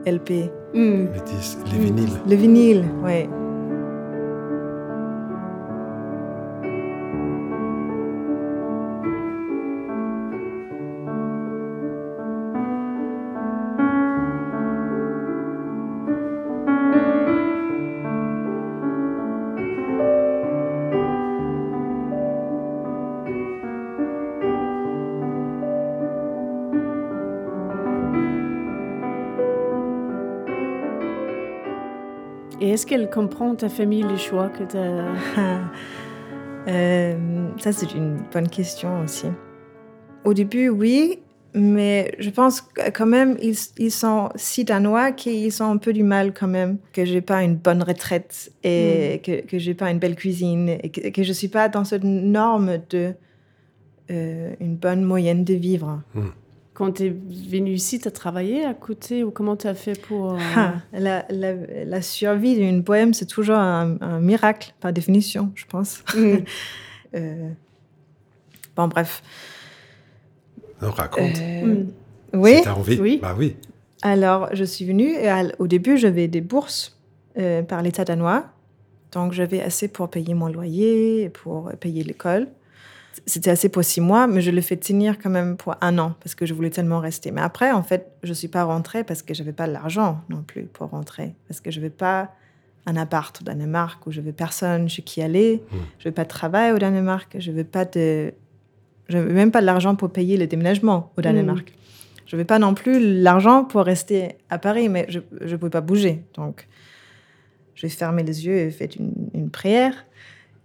LP. 0.06 0.50
Mm. 0.74 1.06
Les, 1.12 1.20
disques, 1.38 1.58
les 1.72 1.78
vinyles. 1.78 2.20
Le 2.28 2.36
vinyle, 2.36 2.84
oui. 3.02 3.39
Est-ce 32.70 32.86
qu'elle 32.86 33.10
comprend 33.10 33.54
ta 33.54 33.68
famille, 33.68 34.04
les 34.04 34.18
choix 34.18 34.48
que 34.48 34.64
tu 34.64 34.76
as 34.76 35.60
euh, 36.68 37.48
Ça, 37.58 37.72
c'est 37.72 37.94
une 37.94 38.18
bonne 38.32 38.48
question 38.48 39.02
aussi. 39.02 39.26
Au 40.24 40.34
début, 40.34 40.68
oui, 40.68 41.20
mais 41.54 42.14
je 42.18 42.30
pense 42.30 42.62
quand 42.94 43.06
même 43.06 43.36
ils, 43.42 43.56
ils 43.78 43.90
sont 43.90 44.28
si 44.36 44.64
danois 44.64 45.10
qu'ils 45.12 45.62
ont 45.62 45.70
un 45.70 45.76
peu 45.78 45.92
du 45.92 46.04
mal 46.04 46.32
quand 46.32 46.46
même 46.46 46.78
que 46.92 47.04
j'ai 47.04 47.20
pas 47.20 47.42
une 47.42 47.56
bonne 47.56 47.82
retraite 47.82 48.52
et 48.62 49.16
mm. 49.16 49.20
que, 49.22 49.46
que 49.46 49.58
j'ai 49.58 49.74
pas 49.74 49.90
une 49.90 49.98
belle 49.98 50.14
cuisine 50.14 50.68
et 50.68 50.90
que, 50.90 51.08
que 51.08 51.22
je 51.22 51.32
suis 51.32 51.48
pas 51.48 51.68
dans 51.68 51.84
cette 51.84 52.04
norme 52.04 52.78
de 52.90 53.14
euh, 54.10 54.54
une 54.60 54.76
bonne 54.76 55.02
moyenne 55.02 55.44
de 55.44 55.54
vivre. 55.54 56.02
Mm. 56.14 56.20
Quand 56.80 56.92
tu 56.92 57.04
es 57.04 57.10
venu 57.10 57.72
ici, 57.72 57.98
tu 57.98 58.08
as 58.08 58.10
travaillé 58.10 58.64
à 58.64 58.72
côté 58.72 59.22
ou 59.22 59.30
comment 59.30 59.54
tu 59.54 59.66
as 59.66 59.74
fait 59.74 60.00
pour... 60.00 60.32
Euh, 60.32 60.38
ah, 60.56 60.76
la, 60.94 61.26
la, 61.28 62.00
survie 62.00 62.54
d'une 62.54 62.82
poème, 62.82 63.12
c'est 63.12 63.26
toujours 63.26 63.58
un, 63.58 64.18
miracle, 64.18 64.72
par 64.80 64.90
définition, 64.90 65.52
je 65.54 65.66
pense. 65.66 66.02
Mm. 66.14 66.38
Euh, 67.16 67.48
bon, 68.76 68.88
bref. 68.88 69.22
On 70.80 70.90
raconte. 70.90 71.38
Euh, 71.38 71.66
mm. 71.66 71.92
Oui. 72.32 72.60
Si 72.62 72.68
as 72.68 72.78
envie. 72.78 72.98
Oui. 72.98 73.18
Bah 73.20 73.34
oui. 73.36 73.56
Alors, 74.00 74.48
je 74.54 74.64
suis 74.64 74.86
venue 74.86 75.10
et 75.10 75.28
au 75.58 75.66
début, 75.66 75.98
j'avais 75.98 76.28
des 76.28 76.40
bourses 76.40 76.98
par 77.68 77.82
l'État 77.82 78.06
danois. 78.06 78.46
Donc, 79.12 79.32
j'avais 79.32 79.60
assez 79.60 79.88
pour 79.88 80.08
payer 80.08 80.32
mon 80.32 80.48
loyer, 80.48 81.28
pour 81.28 81.72
payer 81.78 82.04
l'école. 82.04 82.48
C'était 83.26 83.50
assez 83.50 83.68
pour 83.68 83.84
six 83.84 84.00
mois, 84.00 84.26
mais 84.26 84.40
je 84.40 84.50
l'ai 84.50 84.62
fait 84.62 84.76
tenir 84.76 85.18
quand 85.18 85.30
même 85.30 85.56
pour 85.56 85.74
un 85.80 85.98
an 85.98 86.14
parce 86.20 86.34
que 86.34 86.46
je 86.46 86.54
voulais 86.54 86.70
tellement 86.70 87.00
rester. 87.00 87.30
Mais 87.30 87.40
après, 87.40 87.72
en 87.72 87.82
fait, 87.82 88.12
je 88.22 88.32
suis 88.32 88.48
pas 88.48 88.64
rentrée 88.64 89.04
parce 89.04 89.22
que 89.22 89.34
j'avais 89.34 89.52
pas 89.52 89.66
l'argent 89.66 90.20
non 90.28 90.42
plus 90.42 90.64
pour 90.64 90.90
rentrer. 90.90 91.34
Parce 91.48 91.60
que 91.60 91.70
je 91.70 91.80
vais 91.80 91.90
pas 91.90 92.30
un 92.86 92.96
appart 92.96 93.38
au 93.40 93.44
Danemark 93.44 94.06
où 94.06 94.10
je 94.10 94.20
veux 94.20 94.32
personne 94.32 94.88
chez 94.88 95.02
qui 95.02 95.22
aller. 95.22 95.62
Je 95.70 96.04
Je 96.04 96.08
veux 96.08 96.14
pas 96.14 96.24
de 96.24 96.28
travail 96.28 96.72
au 96.72 96.78
Danemark. 96.78 97.36
Je 97.38 97.50
veux 97.50 97.64
pas 97.64 97.84
de, 97.84 98.32
je 99.08 99.18
veux 99.18 99.34
même 99.34 99.50
pas 99.50 99.60
de 99.60 99.66
l'argent 99.66 99.96
pour 99.96 100.10
payer 100.10 100.36
le 100.36 100.46
déménagement 100.46 101.12
au 101.16 101.20
Danemark. 101.20 101.72
Je 102.26 102.36
veux 102.36 102.44
pas 102.44 102.60
non 102.60 102.74
plus 102.74 103.20
l'argent 103.20 103.64
pour 103.64 103.82
rester 103.82 104.36
à 104.50 104.58
Paris, 104.58 104.88
mais 104.88 105.06
je 105.08 105.18
ne 105.18 105.56
pouvais 105.56 105.70
pas 105.70 105.80
bouger. 105.80 106.22
Donc, 106.34 106.68
j'ai 107.74 107.88
fermé 107.88 108.22
les 108.22 108.46
yeux 108.46 108.56
et 108.56 108.70
fait 108.70 108.94
une, 108.94 109.12
une 109.34 109.50
prière. 109.50 110.06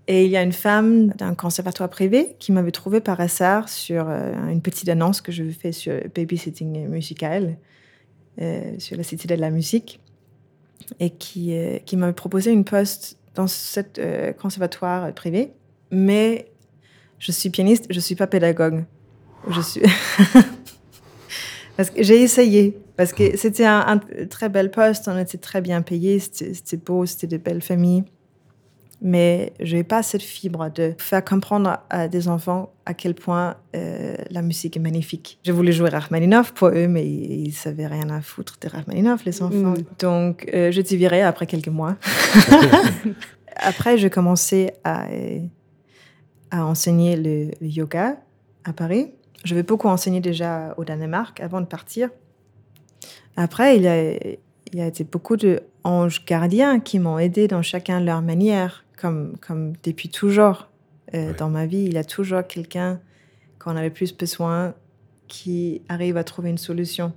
Et 0.08 0.26
il 0.26 0.32
y 0.32 0.38
a 0.38 0.44
une 0.44 0.52
femme 0.52 1.08
d'un 1.10 1.34
conservatoire 1.34 1.90
privé 1.90 2.36
qui 2.38 2.52
m'avait 2.52 2.72
trouvé 2.72 3.00
par 3.00 3.20
hasard 3.20 3.70
sur 3.70 4.08
euh, 4.08 4.34
une 4.50 4.62
petite 4.62 4.88
annonce 4.88 5.20
que 5.20 5.32
je 5.32 5.44
fais 5.50 5.72
sur 5.72 5.94
Babysitting 6.14 6.88
Musical, 6.88 7.58
euh, 8.40 8.76
sur 8.78 8.98
la 8.98 9.04
Cité 9.04 9.28
de 9.28 9.42
la 9.42 9.50
musique, 9.50 10.00
et 11.00 11.10
qui, 11.10 11.56
euh, 11.56 11.80
m'avait 11.94 12.14
proposé 12.14 12.52
une 12.52 12.66
poste 12.66 13.18
dans 13.34 13.48
ce 13.48 13.82
conservatoire 14.34 15.12
privé. 15.14 15.54
Mais 15.90 16.52
je 17.18 17.32
suis 17.32 17.50
pianiste, 17.50 17.88
je 17.90 17.96
ne 17.96 18.02
suis 18.02 18.16
pas 18.16 18.28
pédagogue. 18.28 18.86
Je 19.50 19.62
suis. 19.62 19.82
parce 21.78 21.90
que 21.90 22.04
j'ai 22.04 22.22
essayé, 22.22 22.78
parce 22.96 23.12
que 23.12 23.36
c'était 23.38 23.66
un, 23.66 23.84
un, 23.88 24.26
très 24.28 24.50
bel 24.50 24.70
poste, 24.70 25.08
on 25.08 25.18
était 25.18 25.40
très 25.40 25.62
bien 25.62 25.82
payé, 25.82 26.20
c'était 26.20 26.78
beau, 26.78 27.08
c'était 27.08 27.28
de 27.28 27.38
belles 27.38 27.64
familles 27.64 28.04
mais 29.02 29.54
je 29.60 29.75
n'ai 29.75 29.84
pas 29.84 30.04
cette 30.04 30.22
fibre 30.22 30.70
de 30.74 30.94
faire 30.98 31.24
comprendre 31.24 31.80
à 31.90 32.08
des 32.08 32.28
enfants 32.28 32.74
à 32.86 32.94
quel 32.94 33.14
point 33.14 33.56
euh, 33.75 34.16
la 34.30 34.42
musique 34.42 34.78
est 34.78 34.80
magnifique. 34.80 35.40
Je 35.44 35.52
voulais 35.52 35.72
jouer 35.72 35.90
Rachmaninoff 35.90 36.54
pour 36.54 36.70
eux, 36.70 36.88
mais 36.88 37.06
ils 37.06 37.48
ne 37.48 37.52
savaient 37.52 37.88
rien 37.88 38.10
à 38.10 38.22
foutre 38.22 38.58
de 38.62 38.70
Rachmaninoff, 38.70 39.25
les 39.25 39.44
enfants. 39.44 39.74
Mm. 39.74 39.84
Donc, 40.00 40.50
euh, 40.54 40.72
je 40.72 40.82
t'y 40.82 40.98
viré 40.98 41.22
après 41.22 41.46
quelques 41.46 41.68
mois. 41.68 41.98
après, 43.58 43.98
j'ai 43.98 44.10
commencé 44.10 44.72
à, 44.84 45.08
à 46.52 46.66
enseigner 46.66 47.18
le, 47.18 47.52
yoga 47.62 48.18
à 48.64 48.74
Paris. 48.74 49.12
Je 49.44 49.56
vais 49.56 49.64
beaucoup 49.64 49.88
enseigner 49.88 50.22
déjà 50.22 50.74
au 50.78 50.86
Danemark 50.86 51.40
avant 51.42 51.62
de 51.62 51.68
partir. 51.68 52.10
Après, 53.36 53.75
il 53.75 53.84
y 53.84 53.88
a, 53.88 54.14
il 54.14 54.80
y 54.80 54.82
a 54.82 54.88
été 54.88 55.04
beaucoup 55.04 55.36
de 55.36 55.60
anges 55.84 56.25
gardiens 56.25 56.80
qui 56.80 56.98
m'ont 56.98 57.20
aidé 57.20 57.48
dans 57.48 57.62
chacun 57.62 58.00
leur 58.00 58.22
manière 58.22 58.85
comme, 59.06 59.38
comme 59.38 59.74
depuis 59.84 60.10
toujours. 60.10 60.68
Euh, 61.14 61.34
dans 61.38 61.50
ma 61.50 61.68
vie, 61.68 61.84
il 61.84 61.94
y 61.94 61.98
a 61.98 62.04
toujours 62.04 62.46
quelqu'un, 62.48 63.00
quand 63.60 63.72
on 63.74 63.78
avait 63.78 63.92
plus 63.92 64.16
besoin, 64.16 64.74
qui 65.28 65.84
arrive 65.90 66.18
à 66.18 66.24
trouver 66.24 66.50
une 66.50 66.58
solution. 66.58 67.14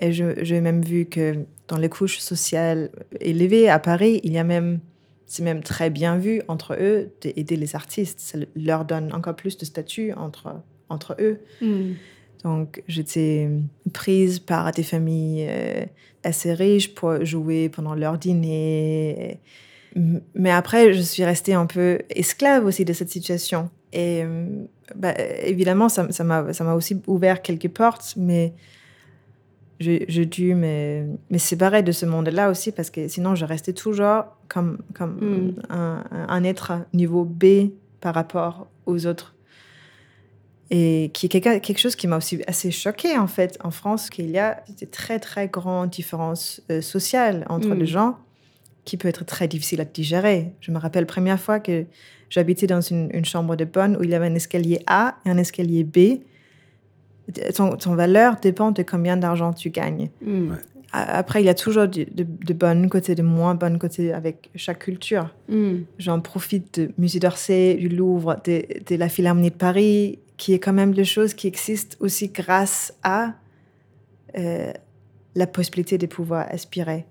Et 0.00 0.12
j'ai 0.12 0.60
même 0.60 0.82
vu 0.82 1.04
que 1.04 1.44
dans 1.68 1.76
les 1.76 1.88
couches 1.88 2.18
sociales 2.18 2.90
élevées 3.20 3.68
à 3.68 3.78
Paris, 3.78 4.20
il 4.24 4.32
y 4.32 4.38
a 4.38 4.44
même, 4.44 4.80
c'est 5.26 5.44
même 5.44 5.62
très 5.62 5.90
bien 5.90 6.18
vu 6.18 6.42
entre 6.48 6.76
eux 6.80 7.12
d'aider 7.20 7.56
les 7.56 7.76
artistes. 7.76 8.18
Ça 8.18 8.38
leur 8.56 8.84
donne 8.84 9.12
encore 9.12 9.36
plus 9.36 9.56
de 9.58 9.64
statut 9.64 10.12
entre, 10.14 10.56
entre 10.88 11.14
eux. 11.20 11.38
Hmm. 11.60 11.92
Donc, 12.42 12.82
j'étais 12.88 13.48
prise 13.92 14.40
par 14.40 14.72
des 14.72 14.82
familles 14.82 15.46
euh, 15.48 15.84
assez 16.24 16.52
riches 16.52 16.94
pour 16.94 17.24
jouer 17.24 17.68
pendant 17.68 17.94
leur 17.94 18.18
dîner. 18.18 19.38
Mais 20.34 20.50
après, 20.50 20.92
je 20.92 21.00
suis 21.00 21.24
restée 21.24 21.54
un 21.54 21.66
peu 21.66 21.98
esclave 22.10 22.64
aussi 22.64 22.84
de 22.84 22.92
cette 22.92 23.10
situation. 23.10 23.70
Et 23.92 24.24
bah, 24.96 25.14
évidemment, 25.42 25.88
ça 25.88 26.24
m'a 26.24 26.74
aussi 26.74 27.00
ouvert 27.06 27.42
quelques 27.42 27.68
portes, 27.68 28.14
mais 28.16 28.54
j'ai 29.82 30.26
dû 30.26 30.54
me, 30.54 31.16
me, 31.30 31.38
séparer 31.38 31.82
de 31.82 31.92
ce 31.92 32.06
monde-là 32.06 32.50
aussi 32.50 32.72
parce 32.72 32.90
que 32.90 33.08
sinon, 33.08 33.34
je 33.34 33.44
restais 33.44 33.72
toujours 33.72 34.24
comme, 34.48 34.78
comme 34.94 35.16
hmm. 35.20 35.62
un, 35.70 36.04
un, 36.10 36.44
être 36.44 36.72
niveau 36.92 37.24
B 37.24 37.70
par 38.00 38.14
rapport 38.14 38.68
aux 38.86 39.06
autres. 39.06 39.34
Et 40.70 41.10
qui 41.12 41.26
est 41.26 41.28
quelque, 41.28 41.58
quelque 41.58 41.78
chose 41.78 41.96
qui 41.96 42.06
m'a 42.06 42.16
aussi 42.16 42.40
assez 42.46 42.70
choqué 42.70 43.18
en 43.18 43.26
fait 43.26 43.58
en 43.62 43.70
France, 43.70 44.08
qu'il 44.08 44.30
y 44.30 44.38
a 44.38 44.62
des 44.78 44.86
très 44.86 45.18
très 45.18 45.48
grandes 45.48 45.90
différences 45.90 46.62
euh, 46.70 46.80
sociales 46.80 47.44
entre 47.48 47.74
les 47.74 47.84
hmm. 47.84 47.86
gens 47.86 48.18
qui 48.84 48.96
peut 48.96 49.08
être 49.08 49.24
très 49.24 49.48
difficile 49.48 49.80
à 49.80 49.84
digérer. 49.84 50.52
Je 50.60 50.72
me 50.72 50.78
rappelle 50.78 51.02
la 51.02 51.06
première 51.06 51.40
fois 51.40 51.60
que 51.60 51.84
j'habitais 52.30 52.66
dans 52.66 52.80
une, 52.80 53.24
chambre 53.24 53.56
de 53.56 53.64
bonne 53.64 53.96
où 53.96 54.02
il 54.02 54.10
y 54.10 54.14
avait 54.14 54.26
un 54.26 54.34
escalier 54.34 54.80
A 54.86 55.16
et 55.24 55.30
un 55.30 55.38
escalier 55.38 55.84
B. 55.84 56.22
Ton, 57.54 57.94
valeur 57.94 58.36
dépend 58.40 58.72
de 58.72 58.82
combien 58.82 59.16
d'argent 59.16 59.52
tu 59.52 59.70
gagnes. 59.70 60.10
Hmm. 60.20 60.54
Après, 60.92 61.40
il 61.42 61.46
y 61.46 61.48
a 61.48 61.54
toujours 61.54 61.88
de, 61.88 62.04
de, 62.10 62.52
bonnes 62.52 62.90
côtés, 62.90 63.14
de 63.14 63.22
moins 63.22 63.54
bonnes 63.54 63.78
côtés 63.78 64.12
avec 64.12 64.50
chaque 64.56 64.80
culture. 64.80 65.34
Hmm. 65.48 65.82
J'en 65.98 66.20
profite 66.20 66.80
de 66.80 66.90
Musée 66.98 67.18
d'Orsay, 67.18 67.76
du 67.76 67.88
Louvre, 67.88 68.36
de, 68.44 68.64
de, 68.86 68.96
la 68.96 69.08
Philharmonie 69.08 69.50
de 69.50 69.56
Paris, 69.56 70.18
qui 70.36 70.52
est 70.52 70.58
quand 70.58 70.72
même 70.72 70.92
des 70.92 71.04
choses 71.04 71.32
qui 71.32 71.46
existent 71.46 71.96
aussi 72.00 72.28
grâce 72.28 72.92
à 73.02 73.34
euh, 74.36 74.72
la 75.34 75.46
possibilité 75.46 75.96
de 75.96 76.06
pouvoir 76.06 76.46
aspirer. 76.50 77.06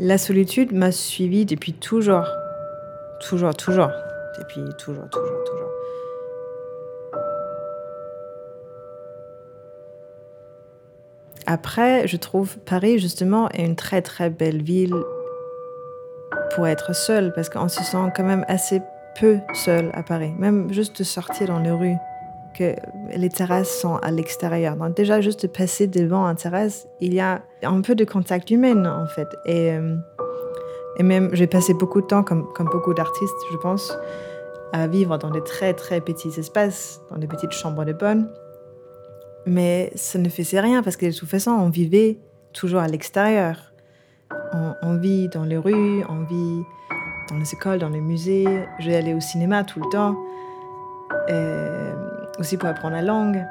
La 0.00 0.16
solitude 0.16 0.72
m'a 0.72 0.92
suivi 0.92 1.44
depuis 1.44 1.72
toujours. 1.72 2.26
Toujours, 3.28 3.54
toujours. 3.56 3.90
Depuis 4.38 4.62
toujours, 4.78 5.08
toujours, 5.10 5.44
toujours. 5.44 5.70
Après, 11.46 12.06
je 12.06 12.16
trouve 12.16 12.58
Paris, 12.58 13.00
justement, 13.00 13.48
est 13.48 13.64
une 13.64 13.74
très, 13.74 14.00
très 14.00 14.30
belle 14.30 14.62
ville 14.62 14.94
pour 16.54 16.68
être 16.68 16.94
seul, 16.94 17.32
parce 17.32 17.48
qu'on 17.48 17.68
se 17.68 17.82
sent 17.82 18.12
quand 18.14 18.24
même 18.24 18.44
assez 18.46 18.80
peu 19.18 19.38
seul 19.52 19.90
à 19.94 20.04
Paris. 20.04 20.30
Même 20.38 20.72
juste 20.72 21.02
sortir 21.02 21.48
dans 21.48 21.58
les 21.58 21.72
rues 21.72 21.96
les 23.14 23.28
terrasses 23.28 23.80
sont 23.80 23.96
à 23.96 24.10
l'extérieur. 24.10 24.76
Donc 24.76 24.96
déjà, 24.96 25.20
juste 25.20 25.42
de 25.42 25.46
passer 25.48 25.86
devant 25.86 26.24
un 26.26 26.34
terrasse, 26.34 26.86
il 27.00 27.14
y 27.14 27.20
a 27.20 27.42
un 27.62 27.80
peu 27.80 27.94
de 27.94 28.04
contact 28.04 28.50
humain, 28.50 28.84
en 28.84 29.06
fait. 29.06 29.28
Et, 29.44 29.72
euh, 29.72 29.96
même, 31.00 31.30
j'ai 31.32 31.46
passé 31.46 31.74
beaucoup 31.74 32.00
de 32.00 32.06
temps, 32.06 32.22
comme, 32.22 32.48
beaucoup 32.72 32.94
d'artistes, 32.94 33.34
je 33.52 33.56
pense, 33.58 33.96
à 34.72 34.86
vivre 34.86 35.16
dans 35.18 35.30
des 35.30 35.42
très, 35.42 35.74
très 35.74 36.00
petits 36.00 36.38
espaces, 36.38 37.00
dans 37.10 37.18
des 37.18 37.26
petites 37.26 37.52
chambres 37.52 37.84
de 37.84 37.92
bonne. 37.92 38.28
Mais 39.46 39.90
ça 39.94 40.18
ne 40.18 40.28
faisait 40.28 40.60
rien, 40.60 40.82
parce 40.82 40.96
que 40.96 41.06
de 41.06 41.12
toute 41.12 41.28
façon, 41.28 41.52
on 41.52 41.70
vivait 41.70 42.18
toujours 42.52 42.80
à 42.80 42.88
l'extérieur. 42.88 43.72
On, 44.82 44.96
vit 44.96 45.28
dans 45.28 45.44
les 45.44 45.56
rues, 45.56 46.04
on 46.08 46.24
vit 46.24 46.62
dans 47.30 47.36
les 47.36 47.52
écoles, 47.52 47.78
dans 47.78 47.88
les 47.88 48.00
musées. 48.00 48.46
Je 48.78 48.90
vais 48.90 48.96
aller 48.96 49.14
au 49.14 49.20
cinéma 49.20 49.64
tout 49.64 49.80
le 49.80 49.88
temps. 49.90 50.16
Aussi 52.38 52.56
pour 52.56 52.68
apprendre 52.68 52.94
la 52.94 53.02
langue. 53.02 53.44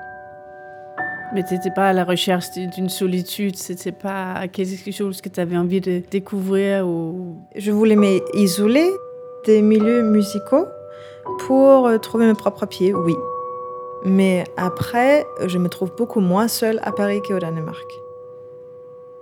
Mais 1.34 1.44
tu 1.44 1.53
n'étais 1.53 1.72
pas 1.72 1.89
à 1.89 1.94
la 1.94 2.06
recherche 2.06 2.51
d'une 2.51 2.89
solitude, 2.89 3.58
c'était 3.58 3.91
pas 3.91 4.48
quelque 4.48 4.91
chose 4.91 5.20
que 5.20 5.27
tu 5.27 5.39
avais 5.39 5.58
envie 5.58 5.82
de 5.82 6.01
découvrir 6.10 6.88
ou... 6.88 7.36
Je 7.56 7.72
voulais 7.72 7.98
m'isoler 7.98 8.89
des 9.46 9.62
milieux 9.62 10.03
musicaux 10.03 10.65
pour 11.39 11.88
euh, 11.88 11.98
trouver 11.98 12.27
mes 12.27 12.34
propres 12.34 12.65
pieds, 12.65 12.94
oui. 12.94 13.13
Mais 14.06 14.46
après, 14.56 15.25
je 15.46 15.58
me 15.58 15.67
trouve 15.67 15.94
beaucoup 15.98 16.22
moins 16.22 16.48
seule 16.48 16.79
à 16.84 16.94
Paris 16.94 17.22
qu'au 17.22 17.39
Danemark. 17.39 17.88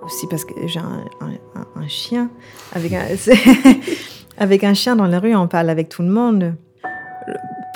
Aussi 0.03 0.27
parce 0.27 0.45
que 0.45 0.53
j'ai 0.67 0.79
un, 0.79 1.03
un, 1.75 1.87
chien. 1.87 2.29
Avec 2.73 2.93
un, 2.93 3.05
avec 4.37 4.63
un 4.63 4.75
chien 4.75 4.95
dans 4.95 5.07
la 5.07 5.19
rue, 5.19 5.35
on 5.35 5.47
parle 5.47 5.71
avec 5.71 5.89
tout 5.89 6.03
le 6.03 6.09
monde 6.09 6.53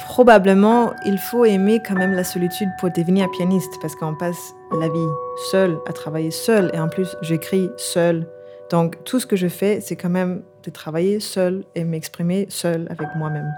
probablement, 0.10 0.92
il 1.06 1.20
faut 1.20 1.46
aimer 1.46 1.80
quand 1.88 1.94
même 1.94 2.14
la 2.14 2.24
solitude 2.24 2.70
pour 2.80 2.90
devenir 2.90 3.30
pianiste, 3.30 3.76
parce 3.80 3.96
qu'on 3.96 4.16
passe 4.16 4.56
la 4.72 4.90
vie 4.90 5.08
seule, 5.52 5.78
à 5.88 5.94
travailler 5.94 6.32
seule. 6.32 6.72
Et 6.74 6.80
en 6.80 6.90
plus, 6.90 7.16
j'écris 7.22 7.70
seule. 7.78 8.28
Donc 8.72 9.04
tout 9.04 9.20
ce 9.20 9.28
que 9.28 9.36
je 9.36 9.48
fais, 9.48 9.82
c'est 9.82 9.96
quand 9.96 10.10
même 10.10 10.42
de 10.64 10.72
travailler 10.72 11.20
seule 11.20 11.64
et 11.76 11.84
m'exprimer 11.84 12.48
seule 12.50 12.88
avec 12.90 13.08
moi-même. 13.18 13.54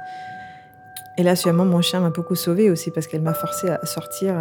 Et 1.17 1.23
là, 1.23 1.37
sûrement, 1.37 1.63
mon 1.63 1.81
chien 1.81 2.01
m'a 2.01 2.09
beaucoup 2.09 2.35
sauvée 2.35 2.69
aussi 2.69 2.91
parce 2.91 3.07
qu'elle 3.07 3.21
m'a 3.21 3.33
forcé 3.33 3.69
à 3.69 3.85
sortir, 3.85 4.35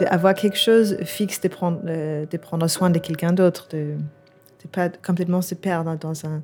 d'avoir 0.00 0.34
quelque 0.34 0.58
chose 0.58 0.96
fixe, 1.04 1.40
de 1.40 1.46
prendre, 1.46 1.78
euh, 1.86 2.26
de 2.26 2.36
prendre 2.38 2.66
soin 2.66 2.90
de 2.90 2.98
quelqu'un 2.98 3.32
d'autre, 3.32 3.68
de 3.70 3.94
ne 4.64 4.70
pas 4.72 4.88
complètement 4.88 5.42
se 5.42 5.54
perdre 5.54 5.96
dans 5.96 6.26
un... 6.26 6.42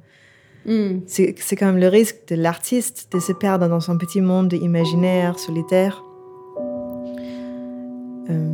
Mm. 0.66 1.00
C'est 1.06 1.35
c'est 1.38 1.56
quand 1.56 1.66
même 1.66 1.78
le 1.78 1.88
risque 1.88 2.28
de 2.28 2.37
l'artiste 2.37 3.12
de 3.12 3.21
se 3.21 3.33
perdre 3.33 3.68
dans 3.68 3.80
son 3.80 3.99
petit 3.99 4.21
monde 4.21 4.52
imaginaire, 4.52 5.38
solitaire. 5.38 6.02
Euh, 8.30 8.50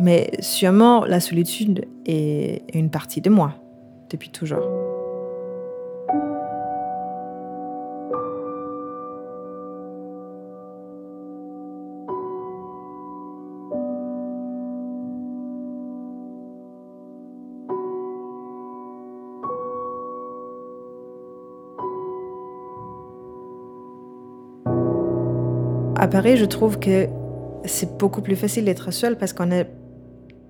mais 0.00 0.30
sûrement, 0.40 1.04
la 1.04 1.20
solitude 1.20 1.86
est 2.06 2.62
une 2.74 2.90
partie 2.90 3.20
de 3.20 3.30
moi, 3.30 3.54
depuis 4.10 4.30
toujours. 4.30 4.83
Paris, 26.14 26.36
je 26.36 26.44
trouve 26.44 26.78
que 26.78 27.08
c'est 27.64 27.96
beaucoup 27.98 28.22
plus 28.22 28.36
facile 28.36 28.64
d'être 28.66 28.92
seul 28.92 29.18
parce 29.18 29.32
qu'on 29.32 29.50
est 29.50 29.68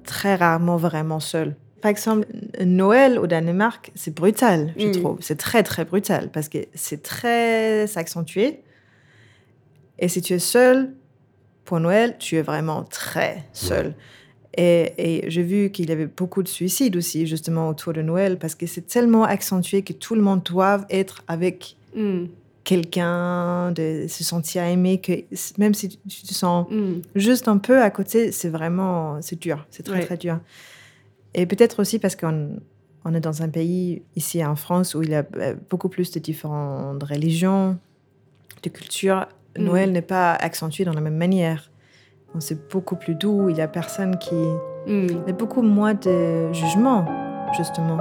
très 0.04 0.35
rarement 0.35 0.76
vraiment 0.76 1.21
seul. 1.21 1.56
Par 1.80 1.90
exemple, 1.90 2.26
Noël 2.62 3.18
au 3.18 3.26
Danemark, 3.26 3.90
c'est 3.94 4.14
brutal, 4.14 4.75
je 4.76 4.88
Mm. 4.88 4.92
trouve. 4.92 5.18
C'est 5.21 5.37
très, 5.38 5.62
très 5.62 5.85
brutal 5.87 6.30
parce 6.33 6.49
que 6.50 6.59
c'est 6.75 7.02
très 7.02 7.97
accentué. 7.97 8.61
Et 9.99 10.09
si 10.09 10.21
tu 10.21 10.35
es 10.35 10.38
seul 10.38 10.92
pour 11.64 11.80
Noël, 11.80 12.16
tu 12.18 12.37
es 12.37 12.42
vraiment 12.42 12.83
très 12.85 13.44
seul. 13.54 13.94
Et, 14.56 14.92
et 14.99 15.30
j'ai 15.30 15.42
vu 15.42 15.71
qu'il 15.71 15.88
y 15.88 15.92
avait 15.92 16.06
beaucoup 16.06 16.42
de 16.42 16.49
suicides 16.49 16.97
aussi, 16.97 17.26
justement, 17.26 17.68
autour 17.71 17.92
de 17.94 18.02
Noël 18.02 18.38
parce 18.38 18.54
que 18.54 18.66
c'est 18.66 18.87
tellement 18.87 19.25
accentué 19.25 19.80
que 19.83 19.92
tout 19.94 20.14
le 20.14 20.21
monde 20.21 20.42
doit 20.42 20.85
être 20.90 21.23
avec 21.26 21.76
Mm. 21.97 22.25
Quelqu'un, 22.64 23.73
de 23.73 24.06
se 24.09 24.25
sentir 24.25 24.62
aimé, 24.64 25.00
que 25.00 25.12
même 25.59 25.75
si 25.75 25.88
tu 25.90 25.99
te 26.23 26.33
sens 26.35 26.66
Mm. 26.71 27.00
juste 27.14 27.47
un 27.49 27.59
peu 27.59 27.80
à 27.83 27.90
côté, 27.90 28.33
c'est 28.33 28.49
vraiment, 28.49 29.21
c'est 29.21 29.38
dur, 29.40 29.66
c'est 29.71 29.83
très 29.83 29.97
Ouais. 29.99 30.04
très 30.06 30.16
dur. 30.16 30.38
Et 31.35 31.47
peut-être 31.47 31.80
aussi 31.80 31.99
parce 31.99 32.16
qu'on 32.16 32.56
on 33.04 33.12
est 33.14 33.21
dans 33.21 33.42
un 33.42 33.50
pays 33.50 34.02
ici 34.16 34.42
en 34.44 34.56
France 34.56 34.94
où 34.94 35.02
il 35.02 35.11
y 35.11 35.14
a 35.14 35.25
euh, 35.37 35.54
beaucoup 35.68 35.90
plus 35.90 36.11
de 36.11 36.18
différentes 36.21 37.02
religions, 37.02 37.76
de 38.62 38.68
cultures. 38.71 39.26
Mm. 39.59 39.62
Noël 39.64 39.92
n'est 39.92 40.00
pas 40.02 40.33
accentué 40.33 40.85
dans 40.85 40.94
la 40.94 41.02
même 41.02 41.16
manière. 41.18 41.71
C'est 42.40 42.68
beaucoup 42.71 42.97
plus 42.97 43.14
doux. 43.14 43.49
Il 43.50 43.56
y 43.56 43.61
a 43.61 43.68
personne 43.68 44.16
qui, 44.18 44.35
Mm. 44.35 45.06
il 45.11 45.23
y 45.26 45.30
a 45.30 45.33
beaucoup 45.35 45.62
moins 45.62 45.94
de 45.94 46.50
jugement 46.52 47.04
justement. 47.56 47.99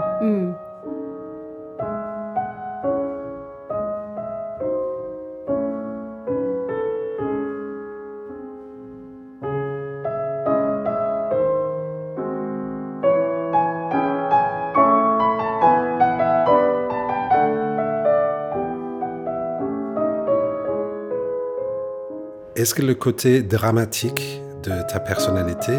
Est-ce 22.63 22.73
que 22.75 22.81
le 22.81 22.95
côté 22.95 23.43
dramatique 23.43 24.41
de 24.63 24.71
ta 24.89 25.01
personnalité 25.01 25.73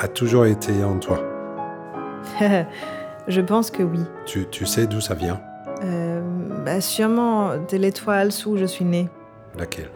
a 0.00 0.08
toujours 0.08 0.44
été 0.44 0.82
en 0.82 0.98
toi 0.98 1.22
Je 3.28 3.40
pense 3.40 3.70
que 3.70 3.84
oui. 3.84 4.00
tu, 4.26 4.44
tu 4.50 4.66
sais 4.66 4.88
d'où 4.88 5.00
ça 5.00 5.14
vient 5.14 5.40
Euh, 5.84 6.20
bah, 6.64 6.80
sûrement 6.80 7.50
de 7.58 7.76
l'étoile 7.76 8.32
sous 8.32 8.56
je 8.56 8.64
suis 8.64 8.84
née. 8.84 9.08
Laquelle 9.56 9.88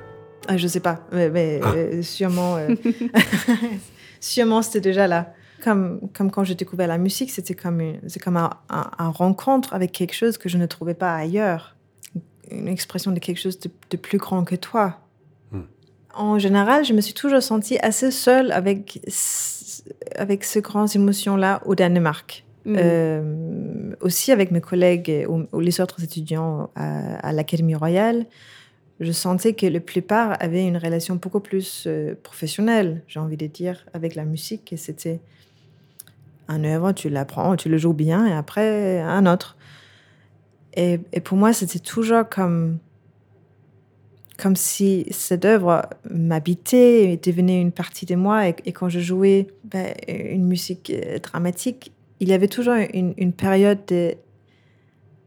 Ah, 0.46 0.56
je 0.56 0.68
sais 0.68 0.78
pas, 0.78 1.00
mais, 1.10 1.30
mais, 1.30 1.58
Ah. 1.64 1.72
euh, 1.74 2.02
sûrement, 2.02 2.58
euh, 2.58 2.76
sûrement 4.20 4.62
c'était 4.62 4.80
déjà 4.80 5.08
là. 5.08 5.32
Comme, 5.64 5.98
comme 6.16 6.30
quand 6.30 6.44
j'ai 6.44 6.54
découvert 6.54 6.86
la 6.86 6.98
musique, 6.98 7.32
c'était 7.32 7.54
comme, 7.54 7.80
une, 7.80 7.98
comme 8.22 8.36
un, 8.36 8.50
un- 8.70 8.90
un 8.98 9.08
rencontre 9.08 9.74
avec 9.74 9.90
quelque 9.90 10.14
chose 10.14 10.38
que 10.38 10.48
je 10.48 10.58
ne 10.58 10.66
trouvais 10.66 10.94
pas 10.94 11.12
ailleurs. 11.16 11.74
Une 12.52 12.68
expression 12.68 13.10
de 13.10 13.18
quelque 13.18 13.40
chose 13.40 13.58
de, 13.58 13.68
de 13.90 13.96
plus 13.96 14.18
grand 14.18 14.44
que 14.44 14.54
toi. 14.54 15.00
En 16.14 16.38
général, 16.38 16.84
je 16.84 16.92
me 16.92 17.00
suis 17.00 17.14
toujours 17.14 17.42
sentie 17.42 17.78
assez 17.78 18.10
seule 18.10 18.50
avec, 18.52 19.00
avec 20.16 20.44
ces 20.44 20.60
grandes 20.60 20.94
émotions-là 20.94 21.62
au 21.66 21.74
Danemark. 21.74 22.44
Mm. 22.64 22.76
Euh, 22.76 23.94
aussi 24.00 24.32
avec 24.32 24.50
mes 24.50 24.60
collègues 24.60 25.26
ou, 25.28 25.44
ou 25.52 25.60
les 25.60 25.80
autres 25.80 26.02
étudiants 26.02 26.70
à, 26.74 27.16
à 27.26 27.32
l'Académie 27.32 27.74
royale, 27.74 28.26
je 29.00 29.12
sentais 29.12 29.54
que 29.54 29.66
la 29.66 29.80
plupart 29.80 30.36
avaient 30.40 30.66
une 30.66 30.76
relation 30.76 31.14
beaucoup 31.14 31.40
plus 31.40 31.84
euh, 31.86 32.14
professionnelle, 32.22 33.02
j'ai 33.06 33.20
envie 33.20 33.36
de 33.36 33.46
dire, 33.46 33.86
avec 33.94 34.14
la 34.16 34.24
musique. 34.24 34.72
Et 34.72 34.76
c'était 34.76 35.20
un 36.48 36.64
œuvre, 36.64 36.92
tu 36.92 37.08
l'apprends, 37.08 37.54
tu 37.56 37.68
le 37.68 37.78
joues 37.78 37.92
bien, 37.92 38.26
et 38.26 38.32
après 38.32 39.00
un 39.00 39.26
autre. 39.26 39.56
Et, 40.74 41.00
et 41.12 41.20
pour 41.20 41.38
moi, 41.38 41.52
c'était 41.52 41.78
toujours 41.78 42.28
comme, 42.28 42.78
comme 44.38 44.54
si 44.56 45.04
cette 45.10 45.44
œuvre 45.44 45.82
m'habitait 46.08 47.12
et 47.12 47.16
devenait 47.16 47.60
une 47.60 47.72
partie 47.72 48.06
de 48.06 48.14
moi. 48.14 48.48
Et, 48.48 48.54
et 48.66 48.72
quand 48.72 48.88
je 48.88 49.00
jouais 49.00 49.48
ben, 49.64 49.92
une 50.06 50.46
musique 50.46 50.90
euh, 50.90 51.18
dramatique, 51.18 51.92
il 52.20 52.28
y 52.28 52.32
avait 52.32 52.48
toujours 52.48 52.74
une, 52.94 53.14
une 53.16 53.32
période 53.32 53.78
de 53.88 54.14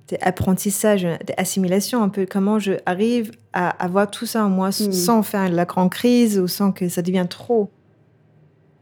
d'apprentissage, 0.10 1.08
d'assimilation, 1.26 2.04
un 2.04 2.10
peu 2.10 2.26
comment 2.30 2.60
je 2.60 2.74
arrive 2.86 3.32
à 3.54 3.69
avoir 3.69 4.10
tout 4.12 4.26
ça 4.26 4.45
en 4.45 4.50
moi 4.50 4.69
Mm. 4.69 4.91
sans 4.91 5.24
faire 5.24 5.50
la 5.50 5.65
grande 5.65 5.89
crise 5.89 6.38
ou 6.39 6.47
sans 6.47 6.71
que 6.71 6.89
ça 6.89 7.02
devienne 7.02 7.28
trop. 7.30 7.69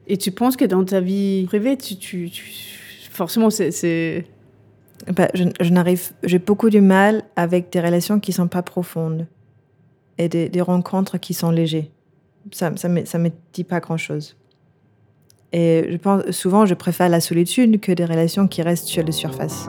Et 0.07 0.17
tu 0.17 0.31
penses 0.31 0.55
que 0.57 0.65
dans 0.65 0.83
ta 0.83 1.01
vie 1.01 1.45
privée, 1.45 1.77
tu, 1.77 1.97
tu, 1.97 2.29
tu- 2.31 3.09
forcément, 3.11 3.49
c'est. 3.51 4.25
Ben, 5.15 5.27
je, 5.33 5.43
je 5.61 5.69
n'arrive, 5.69 6.11
j'ai 6.23 6.39
beaucoup 6.39 6.69
de 6.69 6.79
mal 6.79 7.23
avec 7.35 7.71
des 7.71 7.79
relations 7.79 8.19
qui 8.19 8.31
sont 8.33 8.47
pas 8.47 8.63
profondes 8.63 9.27
et 10.19 10.27
des, 10.27 10.61
rencontres 10.61 11.17
qui 11.17 11.33
sont 11.33 11.49
légères. 11.49 11.85
Ça, 12.51 12.69
me, 12.69 13.05
ça 13.05 13.17
me 13.17 13.31
dit 13.53 13.63
pas 13.63 13.79
grand 13.79 13.97
chose. 13.97 14.35
Et 15.51 15.87
je 15.89 15.97
pense 15.97 16.29
souvent, 16.31 16.65
je 16.65 16.75
préfère 16.75 17.09
la 17.09 17.21
solitude 17.21 17.79
que 17.79 17.91
des 17.91 18.05
relations 18.05 18.47
qui 18.47 18.61
restent 18.61 18.87
sur 18.87 19.03
la 19.03 19.11
surface. 19.11 19.67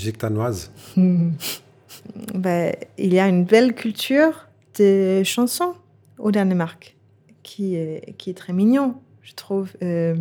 Musique 0.00 0.18
danoise 0.18 0.70
Ben, 2.34 2.74
il 2.96 3.12
y 3.12 3.18
a 3.18 3.28
une 3.28 3.44
belle 3.44 3.74
culture 3.74 4.48
de 4.78 5.22
chansons 5.24 5.74
au 6.18 6.30
Danemark 6.30 6.96
qui 7.42 7.74
est, 7.74 8.14
qui 8.16 8.30
est 8.30 8.34
très 8.34 8.54
mignon, 8.54 8.94
je 9.22 9.34
trouve. 9.34 9.68
Euh, 9.82 10.14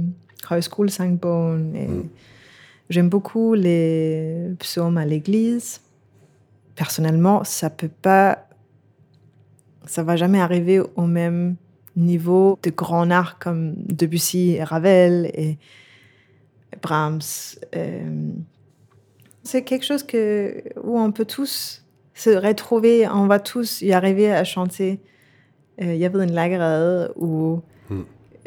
Højskolesangbogen, 0.49 1.75
et 1.75 1.87
Mm. 1.87 2.09
J'aime 2.89 3.07
beaucoup 3.07 3.53
les 3.53 4.51
psaumes 4.57 4.97
à 4.97 5.05
l'église. 5.05 5.79
Personnellement, 6.75 7.43
ça 7.43 7.69
peut 7.69 7.91
pas, 8.01 8.47
ça 9.85 10.01
va 10.01 10.15
jamais 10.15 10.41
arriver 10.41 10.81
au 10.95 11.05
même 11.05 11.55
niveau 11.95 12.57
de 12.63 12.71
grands 12.71 13.11
art 13.11 13.37
comme 13.37 13.75
Debussy 13.75 14.55
et 14.55 14.63
Ravel 14.63 15.29
et 15.35 15.59
Brahms. 16.81 17.21
Euh, 17.75 18.31
c'est 19.43 19.63
quelque 19.63 19.85
chose 19.85 20.03
que, 20.03 20.61
où 20.83 20.99
on 20.99 21.11
peut 21.11 21.25
tous 21.25 21.83
se 22.13 22.29
retrouver, 22.31 23.07
on 23.07 23.27
va 23.27 23.39
tous 23.39 23.81
y 23.81 23.93
arriver 23.93 24.31
à 24.31 24.43
chanter 24.43 24.99
euh, 25.81 25.93
Jeg 25.95 26.11
ved 26.11 26.21
en 26.21 26.33
lagerade 26.33 27.13
ou 27.15 27.61
Mm. 27.89 28.01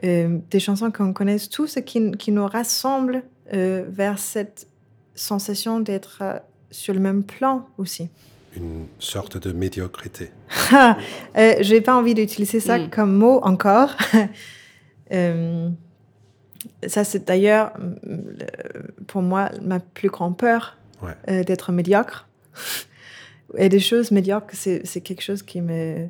euh, 0.05 0.39
des 0.51 0.61
chansons 0.61 0.91
qu'on 0.93 1.13
connaît 1.13 1.39
tous 1.51 1.77
et 1.77 1.83
qui, 1.85 2.13
qui 2.13 2.31
nous 2.33 2.47
rassemblent 2.47 3.23
euh, 3.55 3.85
vers 3.89 4.19
cette 4.19 4.69
sensation 5.15 5.81
d'être 5.81 6.19
euh, 6.23 6.39
sur 6.71 6.95
le 6.95 7.01
même 7.01 7.25
plan 7.25 7.67
aussi. 7.79 8.09
Une 8.57 8.87
sorte 8.99 9.39
de 9.39 9.53
médiocrité. 9.53 10.31
euh, 10.75 11.55
je 11.63 11.73
n'ai 11.75 11.81
pas 11.81 11.97
envie 11.97 12.15
d'utiliser 12.15 12.61
ça 12.61 12.79
Mm. 12.79 12.91
comme 12.91 13.15
mot 13.17 13.41
encore. 13.43 13.97
Euh, 15.13 15.69
ça, 16.87 17.05
c'est 17.05 17.27
d'ailleurs 17.27 17.73
le- 18.03 18.95
pour 19.07 19.21
moi 19.23 19.51
ma 19.61 19.79
plus 19.81 20.09
grande 20.09 20.37
peur 20.39 20.79
Ouais. 21.03 21.13
euh, 21.29 21.45
d'être 21.45 21.73
médiocre. 21.73 22.29
Et 23.59 23.69
des 23.69 23.81
choses 23.81 24.11
médiocres, 24.13 24.55
c'est 24.55 24.81
c'est 24.87 25.01
quelque 25.01 25.23
chose 25.23 25.43
qui 25.43 25.61
me, 25.61 26.09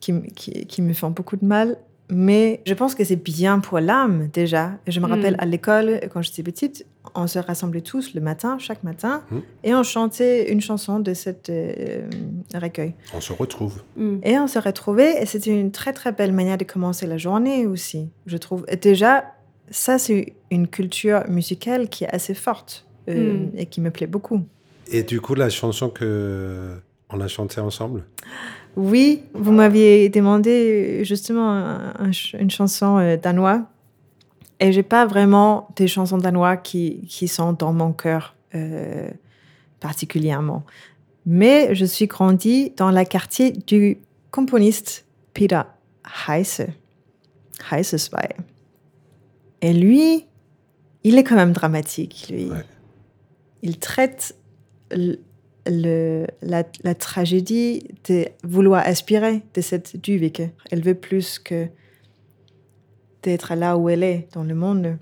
qui, 0.00 0.12
me- 0.12 0.26
qui, 0.34 0.66
qui 0.66 0.82
me 0.82 0.92
fait 0.92 1.08
beaucoup 1.10 1.36
de 1.36 1.44
mal. 1.44 1.76
Mais 2.10 2.60
je 2.66 2.74
pense 2.74 2.94
que 2.94 3.02
c'est 3.02 3.16
bien 3.16 3.60
pour 3.60 3.80
l'âme 3.80 4.28
déjà. 4.30 4.72
Et 4.86 4.90
je 4.90 5.00
me 5.00 5.06
Mm. 5.06 5.10
rappelle 5.10 5.36
à 5.38 5.46
l'école, 5.46 6.00
quand 6.12 6.20
j'étais 6.20 6.42
petite, 6.42 6.84
on 7.14 7.26
se 7.26 7.38
rassemblait 7.38 7.80
tous 7.80 8.12
le 8.14 8.20
matin, 8.20 8.58
chaque 8.58 8.82
matin, 8.84 9.22
Mm. 9.30 9.38
et 9.64 9.74
on 9.74 9.82
chantait 9.82 10.52
une 10.52 10.60
chanson 10.60 10.98
de 11.00 11.14
cet 11.14 11.50
recueil. 12.54 12.94
On 13.14 13.20
se 13.22 13.32
retrouve. 13.32 13.82
Mm. 13.96 14.18
Et 14.22 14.38
on 14.38 14.46
se 14.48 14.58
retrouvait, 14.58 15.22
et 15.22 15.26
c'était 15.26 15.58
une 15.58 15.72
très 15.72 15.94
très 15.94 16.12
belle 16.12 16.32
manière 16.32 16.58
de 16.58 16.64
commencer 16.64 17.06
la 17.06 17.16
journée 17.16 17.66
aussi, 17.66 18.10
je 18.26 18.36
trouve. 18.36 18.66
Et 18.68 18.76
déjà, 18.76 19.24
ça 19.70 19.98
c'est 19.98 20.34
une 20.50 20.68
culture 20.68 21.24
musicale 21.28 21.88
qui 21.88 22.04
est 22.04 22.10
assez 22.14 22.34
forte 22.34 22.86
euh, 23.08 23.34
Mm. 23.34 23.50
et 23.58 23.66
qui 23.66 23.80
me 23.80 23.90
plaît 23.90 24.06
beaucoup. 24.06 24.42
Et 24.90 25.02
du 25.02 25.20
coup, 25.20 25.34
la 25.34 25.48
chanson 25.50 25.88
que 25.90 26.76
on 27.10 27.20
a 27.20 27.28
chantée 27.28 27.60
ensemble, 27.60 28.04
Oui, 28.76 29.22
vous 29.34 29.52
m'aviez 29.52 30.08
demandé 30.08 31.00
euh, 31.00 31.04
justement 31.04 31.48
un- 31.50 31.94
un 31.98 32.12
ch- 32.12 32.34
une 32.40 32.50
chanson 32.50 32.98
euh, 32.98 33.16
danoise, 33.16 33.60
et 34.60 34.72
j'ai 34.72 34.82
pas 34.82 35.06
vraiment 35.06 35.68
des 35.76 35.86
chansons 35.86 36.18
danoises 36.18 36.58
qui, 36.64 37.06
qui 37.08 37.28
sont 37.28 37.52
dans 37.52 37.72
mon 37.72 37.92
cœur 37.92 38.34
euh, 38.54 39.08
particulièrement. 39.80 40.64
Mais 41.26 41.74
je 41.74 41.84
suis 41.84 42.06
grandie 42.06 42.72
dans 42.76 42.90
la 42.90 43.04
quartier 43.04 43.52
du 43.52 43.98
componiste 44.30 45.06
Peter 45.34 45.62
Heise, 46.28 46.66
Heiseswey. 47.70 48.28
Et 49.62 49.72
lui, 49.72 50.26
il 51.04 51.16
est 51.18 51.24
quand 51.24 51.36
même 51.36 51.52
dramatique, 51.52 52.26
lui. 52.30 52.46
Ouais. 52.50 52.64
Il 53.64 53.78
traite 53.78 54.36
le- 54.92 55.16
le- 55.66 56.26
la, 56.42 56.62
la 56.84 56.94
tragédie 56.94 57.82
de 58.08 58.26
vouloir 58.44 58.86
aspirer 58.86 59.40
de 59.54 59.60
cette 59.62 59.96
Duvike. 60.00 60.42
Elle 60.70 60.82
veut 60.82 60.94
plus 60.94 61.38
que 61.38 61.66
d'être 63.22 63.54
là 63.54 63.76
où 63.76 63.88
elle 63.88 64.02
est 64.02 64.28
dans 64.34 64.44
le 64.44 64.54
monde. 64.54 64.98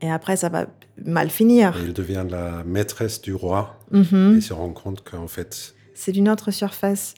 Et 0.00 0.10
après, 0.10 0.36
ça 0.36 0.48
va 0.48 0.66
mal 1.04 1.30
finir. 1.30 1.76
et 1.78 1.84
il 1.84 1.92
devient 1.92 2.24
la 2.28 2.64
maîtresse 2.64 3.20
du 3.20 3.34
roi 3.34 3.78
Mhm. 3.90 4.36
et 4.38 4.40
se 4.40 4.52
rend 4.52 4.70
compte 4.70 5.02
qu'en 5.02 5.28
fait, 5.28 5.74
C'est 5.94 6.12
d'une 6.12 6.28
autre 6.28 6.50
surface. 6.50 7.14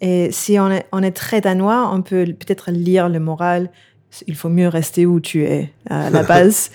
Et 0.00 0.30
si 0.32 0.58
on 0.58 0.70
est, 0.70 0.86
on 0.92 1.02
est 1.02 1.12
très 1.16 1.40
danois, 1.40 1.90
on 1.92 2.02
peut 2.02 2.24
peut-être 2.26 2.70
lire 2.70 3.08
le 3.08 3.18
moral. 3.20 3.70
Il 4.26 4.34
faut 4.36 4.48
mieux 4.50 4.68
rester 4.68 5.06
où 5.06 5.18
tu 5.20 5.44
es, 5.44 5.72
à 5.88 6.10
la 6.10 6.22
base. 6.34 6.70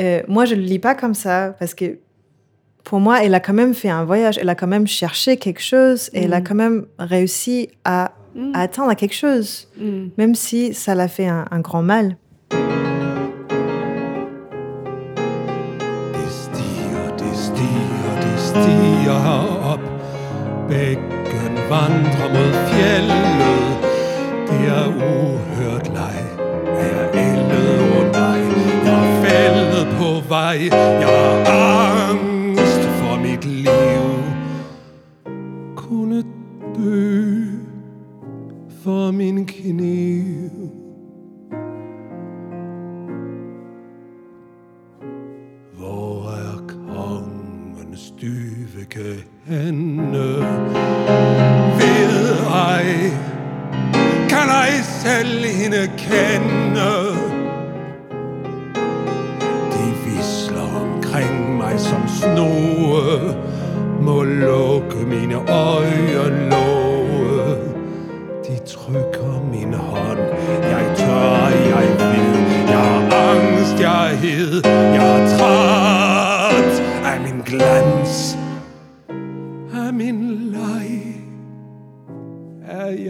Euh, 0.00 0.22
moi, 0.28 0.44
je 0.44 0.54
ne 0.54 0.60
le 0.60 0.66
lis 0.66 0.78
pas 0.78 0.94
comme 0.94 1.14
ça, 1.14 1.56
parce 1.58 1.74
que 1.74 1.98
pour 2.84 3.00
moi, 3.00 3.22
elle 3.24 3.34
a 3.34 3.40
quand 3.40 3.52
même 3.52 3.74
fait 3.74 3.88
un 3.90 4.04
voyage, 4.04 4.38
elle 4.38 4.48
a 4.48 4.54
quand 4.54 4.66
même 4.66 4.86
cherché 4.86 5.36
quelque 5.36 5.62
chose, 5.62 6.10
et 6.12 6.24
elle 6.24 6.32
a 6.34 6.40
Mm. 6.40 6.44
quand 6.44 6.54
même 6.54 6.86
réussi 6.98 7.68
à, 7.84 8.12
Mm. 8.34 8.52
à 8.54 8.60
atteindre 8.62 8.94
quelque 8.94 9.14
chose, 9.14 9.68
Mm. 9.78 10.06
même 10.18 10.34
si 10.34 10.74
ça 10.74 10.94
l'a 10.94 11.08
fait 11.08 11.28
un, 11.28 11.44
un 11.50 11.60
grand 11.60 11.82
mal. 11.82 12.16
Det 12.50 12.56
stiger, 16.30 17.16
det 17.18 17.34
for 38.90 39.10
min 39.10 39.46
kniv. 39.46 40.50
Hvor 45.76 46.30
er 46.30 46.58
kongens 46.66 48.14
dyveke 48.20 49.24
henne? 49.44 49.89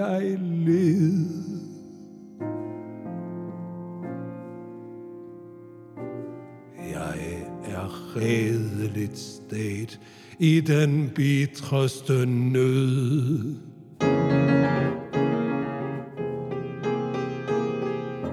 Er. 0.01 0.39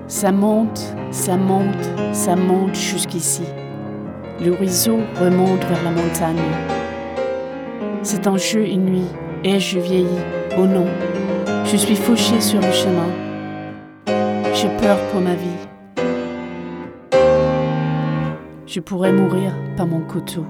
Ça 0.08 0.32
monte, 0.32 0.95
ça 1.12 1.38
monte, 1.38 1.65
ça 2.13 2.36
monte 2.36 2.75
jusqu'ici. 2.75 3.43
Le 4.43 4.51
ruisseau 4.53 4.97
remonte 5.19 5.63
vers 5.65 5.84
la 5.84 5.91
montagne. 5.91 6.38
C'est 8.03 8.25
un 8.25 8.38
jeu 8.38 8.65
une 8.65 8.86
nuit, 8.86 9.12
et 9.43 9.60
je 9.60 9.80
vieillis. 9.80 10.08
Oh 10.58 10.65
non, 10.65 10.86
je 11.67 11.75
suis 11.75 11.95
fauché 11.95 12.39
sur 12.39 12.62
le 12.62 12.71
chemin. 12.71 13.10
J'ai 14.53 14.69
peur 14.77 14.97
pour 15.12 15.19
ma 15.19 15.36
vie. 15.36 15.47
Je 18.65 18.80
pourrais 18.80 19.12
mourir 19.12 19.53
par 19.75 19.86
mon 19.86 19.99
couteau. 19.99 20.45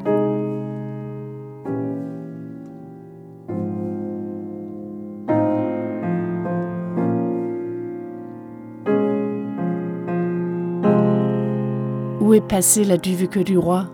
Où 12.21 12.33
est 12.33 12.47
passé 12.47 12.83
la 12.83 12.97
duve 12.97 13.27
du 13.43 13.57
roi? 13.57 13.87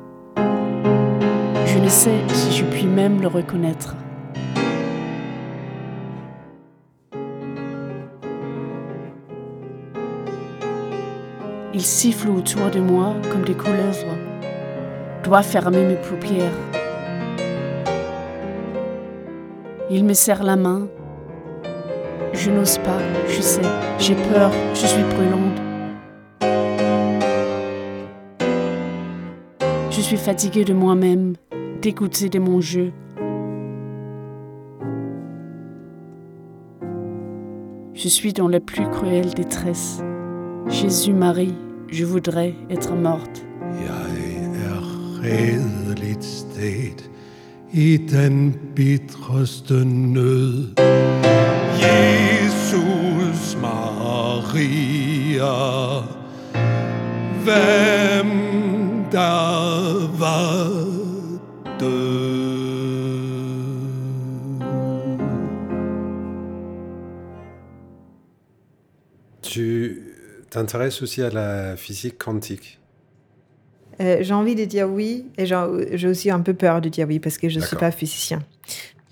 Je 1.66 1.80
ne 1.80 1.88
sais 1.88 2.20
si 2.28 2.52
je 2.52 2.66
puis 2.66 2.86
même 2.86 3.22
le 3.22 3.28
reconnaître. 3.28 3.96
Il 11.76 11.82
siffle 11.82 12.30
autour 12.30 12.70
de 12.70 12.80
moi 12.80 13.16
comme 13.32 13.44
des 13.44 13.56
couleuvres, 13.56 14.16
doit 15.24 15.42
fermer 15.42 15.84
mes 15.84 15.96
paupières. 15.96 16.52
Il 19.90 20.06
me 20.06 20.14
serre 20.14 20.44
la 20.44 20.56
main. 20.56 20.88
Je 22.32 22.52
n'ose 22.52 22.78
pas, 22.78 23.00
je 23.28 23.42
sais, 23.42 23.62
j'ai 23.98 24.14
peur, 24.14 24.52
je 24.76 24.86
suis 24.86 25.04
brûlante. 25.04 25.62
Je 29.90 30.02
suis 30.02 30.18
fatiguée 30.18 30.66
de 30.66 30.74
moi-même, 30.74 31.34
dégoûtée 31.82 32.30
de 32.30 32.38
mon 32.38 32.62
jeu. 32.62 32.92
Je 37.96 38.08
suis 38.08 38.34
dans 38.34 38.48
la 38.48 38.60
plus 38.60 38.88
cruelle 38.90 39.34
détresse. 39.34 40.04
Jésus-Marie, 40.68 41.56
je 41.94 42.06
voudrais 42.06 42.56
être 42.70 42.96
morte. 42.96 43.42
Jeg 43.82 44.50
er 44.66 44.82
redeligt 45.24 46.26
sted 46.26 46.98
i 47.72 47.98
den 47.98 48.56
bitreste 48.76 49.86
nød. 49.86 50.74
Jesus 51.84 53.58
Maria, 53.62 55.54
hvem 57.44 58.30
der 59.12 60.18
var 60.20 60.70
død? 61.80 62.33
T'intéresses 70.54 71.02
aussi 71.02 71.22
à 71.22 71.30
la 71.30 71.76
physique 71.76 72.18
quantique. 72.18 72.80
Euh, 74.02 74.18
j'ai 74.22 74.34
envie 74.34 74.56
de 74.56 74.66
dire 74.66 74.90
oui 74.90 75.26
et 75.38 75.46
j'ai 75.46 76.08
aussi 76.08 76.32
un 76.32 76.40
peu 76.40 76.54
peur 76.54 76.82
de 76.82 76.90
dire 76.90 77.08
oui 77.08 77.20
parce 77.20 77.38
que 77.38 77.50
je 77.50 77.60
ne 77.60 77.64
suis 77.64 77.76
pas 77.76 77.92
physicien. 77.92 78.42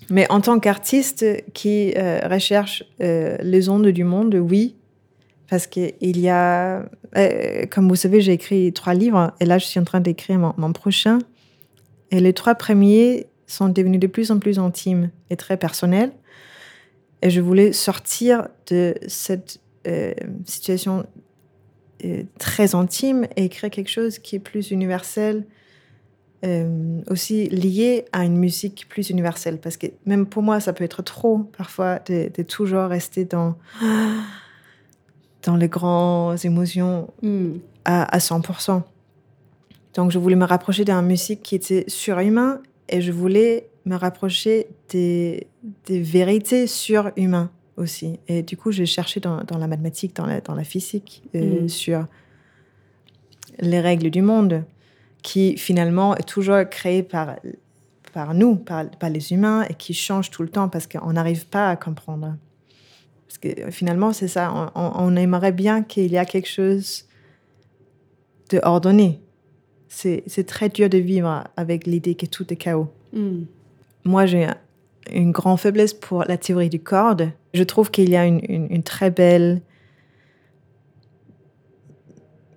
Mais 0.10 0.30
en 0.32 0.42
tant 0.42 0.60
qu'artiste 0.60 1.26
qui 1.54 1.94
euh, 1.96 2.20
recherche 2.28 2.84
euh, 3.02 3.38
les 3.42 3.70
ondes 3.70 3.88
du 3.88 4.04
monde, 4.04 4.36
oui. 4.36 4.76
Parce 5.50 5.68
qu'il 5.68 5.92
y 6.02 6.30
a, 6.30 6.86
comme 7.72 7.90
vous 7.90 7.98
savez, 7.98 8.22
j'ai 8.22 8.32
écrit 8.32 8.72
trois 8.72 8.94
livres 8.94 9.34
et 9.42 9.46
là 9.46 9.58
je 9.58 9.66
suis 9.66 9.82
en 9.82 9.84
train 9.84 10.00
d'écrire 10.00 10.40
mon, 10.40 10.54
mon 10.56 10.72
prochain. 10.72 11.20
Et 12.10 12.22
les 12.22 12.32
trois 12.32 12.56
premiers 12.56 13.28
sont 13.48 13.68
devenus 13.68 14.00
de 14.00 14.08
plus 14.08 14.32
en 14.32 14.40
plus 14.40 14.60
intimes 14.60 15.10
et 15.30 15.36
très 15.36 15.58
personnels. 15.58 16.14
Et 17.22 17.30
je 17.30 17.42
voulais 17.42 17.74
sortir 17.74 18.48
de 18.68 18.96
cette 19.08 19.60
euh, 19.88 20.14
situation 20.46 21.08
très 22.40 22.76
intime 22.76 23.26
et 23.36 23.46
écrire 23.46 23.70
quelque 23.70 23.90
chose 23.90 24.20
qui 24.20 24.36
est 24.36 24.40
plus 24.40 24.72
universel, 24.72 25.46
euh, 26.44 27.02
aussi 27.10 27.48
lié 27.50 28.06
à 28.12 28.26
une 28.26 28.38
musique 28.38 28.88
plus 28.90 29.10
universelle. 29.10 29.60
Parce 29.60 29.78
que 29.78 29.88
même 30.06 30.26
pour 30.26 30.42
moi, 30.42 30.60
ça 30.60 30.74
peut 30.74 30.84
être 30.84 31.04
trop 31.04 31.40
parfois 31.40 32.00
de, 32.08 32.32
de 32.34 32.44
toujours 32.44 32.86
rester 32.86 33.26
dans, 33.26 33.56
dans 35.44 35.56
les 35.56 35.68
grandes 35.68 36.44
émotions 36.44 37.10
Mm. 37.22 37.58
à, 37.86 38.16
à 38.16 38.18
100%. 38.18 38.82
Donc 39.94 40.12
je 40.12 40.20
voulais 40.20 40.36
me 40.36 40.46
rapprocher 40.46 40.86
d'une 40.86 41.02
musique 41.02 41.44
qui 41.44 41.56
était 41.56 41.84
surhumain 41.88 42.62
et 42.90 43.02
je 43.02 43.12
voulais 43.12 43.68
me 43.86 43.96
rapprocher 43.96 44.68
des, 44.90 45.48
des 45.86 46.02
vérités 46.02 46.66
surhumaines 46.68 47.50
aussi. 47.82 48.20
Et 48.28 48.44
du 48.44 48.56
coup, 48.58 48.72
j'ai 48.72 48.86
cherché 48.86 49.20
dans, 49.20 49.44
dans 49.44 49.58
la 49.58 49.68
mathématique, 49.68 50.16
dans 50.16 50.26
la, 50.26 50.42
dans 50.42 50.56
la 50.56 50.64
physique, 50.64 51.24
euh, 51.36 51.64
Mm. 51.64 51.70
sur 51.70 52.06
les 53.60 53.80
règles 53.82 54.10
du 54.10 54.22
monde, 54.22 54.64
qui 55.22 55.58
finalement 55.58 56.16
est 56.16 56.24
toujours 56.28 56.64
créée 56.70 57.04
par, 57.04 57.36
par 58.14 58.34
nous, 58.34 58.56
par, 58.56 58.90
par 58.92 59.10
les 59.10 59.34
humains, 59.34 59.66
et 59.70 59.74
qui 59.74 59.94
change 59.94 60.32
tout 60.32 60.42
le 60.44 60.50
temps 60.50 60.70
parce 60.70 60.88
qu'on 60.88 61.14
n'arrive 61.14 61.48
pas 61.48 61.70
à 61.70 61.76
comprendre. 61.76 62.36
Parce 63.28 63.38
que 63.38 63.62
euh, 63.68 63.72
finalement, 63.72 64.14
c'est 64.14 64.28
ça, 64.28 64.72
on, 64.76 65.16
aimerait 65.16 65.52
bien 65.52 65.84
qu'il 65.84 66.12
y 66.12 66.18
a 66.18 66.26
quelque 66.26 66.50
chose 66.50 67.06
de 68.50 68.60
ordonné. 68.64 69.20
C'est 69.88 70.46
très 70.48 70.70
dur 70.70 70.90
de 70.90 70.98
vivre 70.98 71.44
avec 71.58 71.86
l'idée 71.86 72.16
que 72.16 72.26
tout 72.26 72.52
est 72.52 72.56
chaos. 72.58 72.88
Mm. 73.14 73.44
Moi, 74.06 74.26
j'ai 74.26 74.46
un- 74.46 74.58
une 75.12 75.32
grande 75.32 75.60
faiblesse 75.60 75.94
pour 75.94 76.24
la 76.24 76.38
théorie 76.38 76.70
du 76.70 76.80
corde. 76.80 77.32
Je 77.54 77.64
trouve 77.64 77.92
qu'il 77.92 78.10
y 78.10 78.16
a 78.16 78.26
une, 78.26 78.84
très 78.84 79.12
belle 79.12 79.62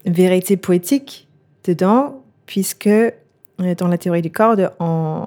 vérité 0.07 0.57
poétique 0.57 1.28
dedans, 1.64 2.22
puisque 2.46 2.87
euh, 2.87 3.12
dans 3.76 3.88
la 3.88 3.98
théorie 3.98 4.22
du 4.22 4.30
corde, 4.30 4.70
on, 4.78 5.26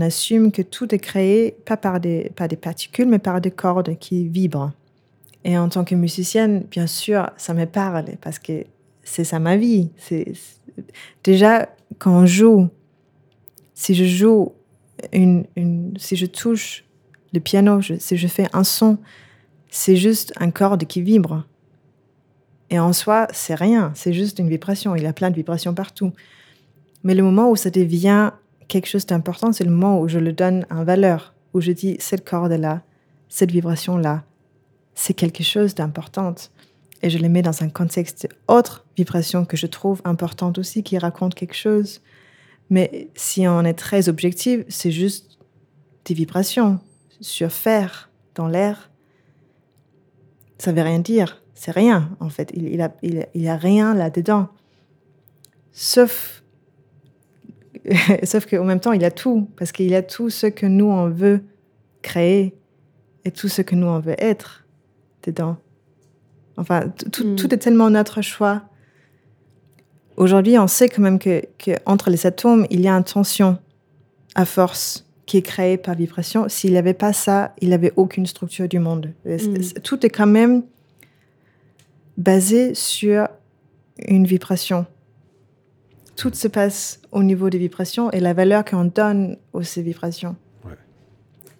assume 0.00 0.50
que 0.50 0.62
tout 0.62 0.92
est 0.92 0.98
créé 0.98 1.54
pas 1.64 1.76
par 1.76 2.00
des, 2.00 2.32
particules, 2.60 3.06
mais 3.06 3.20
par 3.20 3.40
des 3.40 3.52
cordes 3.52 3.96
qui 3.98 4.26
vibrent. 4.26 4.72
Et 5.44 5.56
en 5.56 5.68
tant 5.68 5.84
que 5.84 5.94
musicienne, 5.94 6.64
bien 6.68 6.88
sûr, 6.88 7.30
ça 7.36 7.54
me 7.54 7.66
parle 7.66 8.06
parce 8.20 8.40
que 8.40 8.64
c'est 9.04 9.22
ça 9.22 9.38
ma 9.38 9.56
vie. 9.56 9.90
C'est 9.96 10.32
déjà 11.22 11.68
quand 11.98 12.22
on 12.22 12.26
joue, 12.26 12.68
si 13.74 13.94
je 13.94 14.04
joue 14.04 14.52
une- 15.12 15.44
si 15.98 16.16
je 16.16 16.26
touche 16.26 16.84
le 17.32 17.40
piano, 17.40 17.80
je- 17.80 17.94
si 17.98 18.16
je 18.16 18.28
fais 18.28 18.48
un 18.52 18.64
son, 18.64 18.98
c'est 19.70 19.96
juste 19.96 20.32
un 20.36 20.50
corde 20.50 20.84
qui 20.84 21.02
vibre. 21.02 21.44
Et 22.70 22.78
en 22.78 22.92
soi, 22.92 23.26
c'est 23.32 23.54
rien, 23.54 23.92
c'est 23.94 24.12
juste 24.12 24.38
une 24.38 24.48
vibration. 24.48 24.94
Il 24.96 25.02
y 25.02 25.06
a 25.06 25.12
plein 25.12 25.30
de 25.30 25.36
vibrations 25.36 25.74
partout. 25.74 26.12
Mais 27.04 27.14
le 27.14 27.22
moment 27.22 27.50
où 27.50 27.56
ça 27.56 27.70
devient 27.70 28.30
quelque 28.68 28.86
chose 28.86 29.06
d'important, 29.06 29.52
c'est 29.52 29.64
le 29.64 29.70
moment 29.70 30.00
où 30.00 30.08
je 30.08 30.18
le 30.18 30.32
donne 30.32 30.66
en 30.70 30.84
valeur, 30.84 31.34
où 31.52 31.60
je 31.60 31.72
dis 31.72 31.96
cette 31.98 32.24
corde-là, 32.28 32.82
cette 33.28 33.50
vibration-là, 33.50 34.24
c'est 34.94 35.14
quelque 35.14 35.42
chose 35.42 35.74
d'important. 35.74 36.34
Et 37.02 37.10
je 37.10 37.18
le 37.18 37.28
mets 37.28 37.42
dans 37.42 37.62
un 37.62 37.68
contexte 37.68 38.28
autre 38.46 38.86
vibration 38.96 39.44
que 39.44 39.56
je 39.56 39.66
trouve 39.66 40.00
importante 40.04 40.58
aussi, 40.58 40.82
qui 40.82 40.96
raconte 40.98 41.34
quelque 41.34 41.56
chose. 41.56 42.00
Mais 42.70 43.08
si 43.14 43.46
on 43.48 43.62
est 43.64 43.74
très 43.74 44.08
objectif, 44.08 44.60
c'est 44.68 44.92
juste 44.92 45.38
des 46.04 46.14
vibrations 46.14 46.78
sur 47.22 47.50
fer, 47.50 48.10
dans 48.34 48.46
l'air. 48.48 48.90
Ça 50.58 50.72
veut 50.72 50.82
rien 50.82 50.98
dire. 50.98 51.42
C'est 51.54 51.70
rien, 51.70 52.10
en 52.20 52.28
fait. 52.28 52.50
Il, 52.54 52.68
il, 52.68 52.80
a, 52.82 52.94
il, 53.02 53.20
a- 53.22 53.26
il 53.34 53.42
y 53.42 53.48
a 53.48 53.56
rien 53.56 53.94
là-dedans. 53.94 54.48
Sauf, 55.72 56.42
sauf 58.24 58.46
qu'en 58.46 58.64
même 58.64 58.80
temps, 58.80 58.92
il 58.92 59.02
y 59.02 59.04
a 59.06 59.10
tout. 59.10 59.48
Parce 59.56 59.72
qu'il 59.72 59.88
y 59.88 59.94
a 59.94 60.02
tout 60.02 60.30
ce 60.30 60.46
que 60.46 60.66
nous, 60.66 60.86
on 60.86 61.08
veut 61.08 61.42
créer 62.02 62.54
et 63.24 63.30
tout 63.30 63.48
ce 63.48 63.62
que 63.62 63.74
nous, 63.74 63.86
on 63.86 64.00
veut 64.00 64.16
être 64.18 64.64
dedans. 65.24 65.56
Enfin, 66.56 66.88
t- 66.88 67.08
tout, 67.10 67.24
Mm. 67.26 67.36
tout 67.36 67.54
est 67.54 67.58
tellement 67.58 67.90
notre 67.90 68.20
choix. 68.22 68.62
Aujourd'hui, 70.16 70.58
on 70.58 70.66
sait 70.66 70.88
quand 70.88 71.02
même 71.02 71.18
que, 71.18 71.42
que 71.58 71.70
entre 71.86 72.10
les 72.10 72.26
atomes, 72.26 72.66
il 72.70 72.80
y 72.80 72.88
a 72.88 72.92
une 72.92 73.04
tension 73.04 73.58
à 74.34 74.44
force 74.44 75.06
qui 75.32 75.38
est 75.38 75.42
créée 75.42 75.78
par 75.78 75.94
vibration. 75.94 76.46
S'il 76.50 76.72
n'y 76.72 76.76
avait 76.76 76.92
pas 76.92 77.14
ça, 77.14 77.54
il 77.62 77.68
n'y 77.68 77.74
avait 77.74 77.94
aucune 77.96 78.26
structure 78.26 78.68
du 78.68 78.78
monde. 78.78 79.14
C'est- 79.24 79.78
Mm. 79.78 79.80
Tout 79.82 80.04
est 80.04 80.10
quand 80.10 80.26
même 80.26 80.62
basé 82.18 82.74
sur 82.74 83.28
une 84.06 84.26
vibration. 84.26 84.84
Tout 86.16 86.34
se 86.34 86.48
passe 86.48 87.00
au 87.12 87.22
niveau 87.22 87.48
des 87.48 87.56
vibrations 87.56 88.10
et 88.10 88.20
la 88.20 88.34
valeur 88.34 88.62
qu'on 88.62 88.84
donne 88.84 89.38
aux 89.54 89.62
ces 89.62 89.80
vibrations. 89.80 90.36
Ouais. 90.66 90.76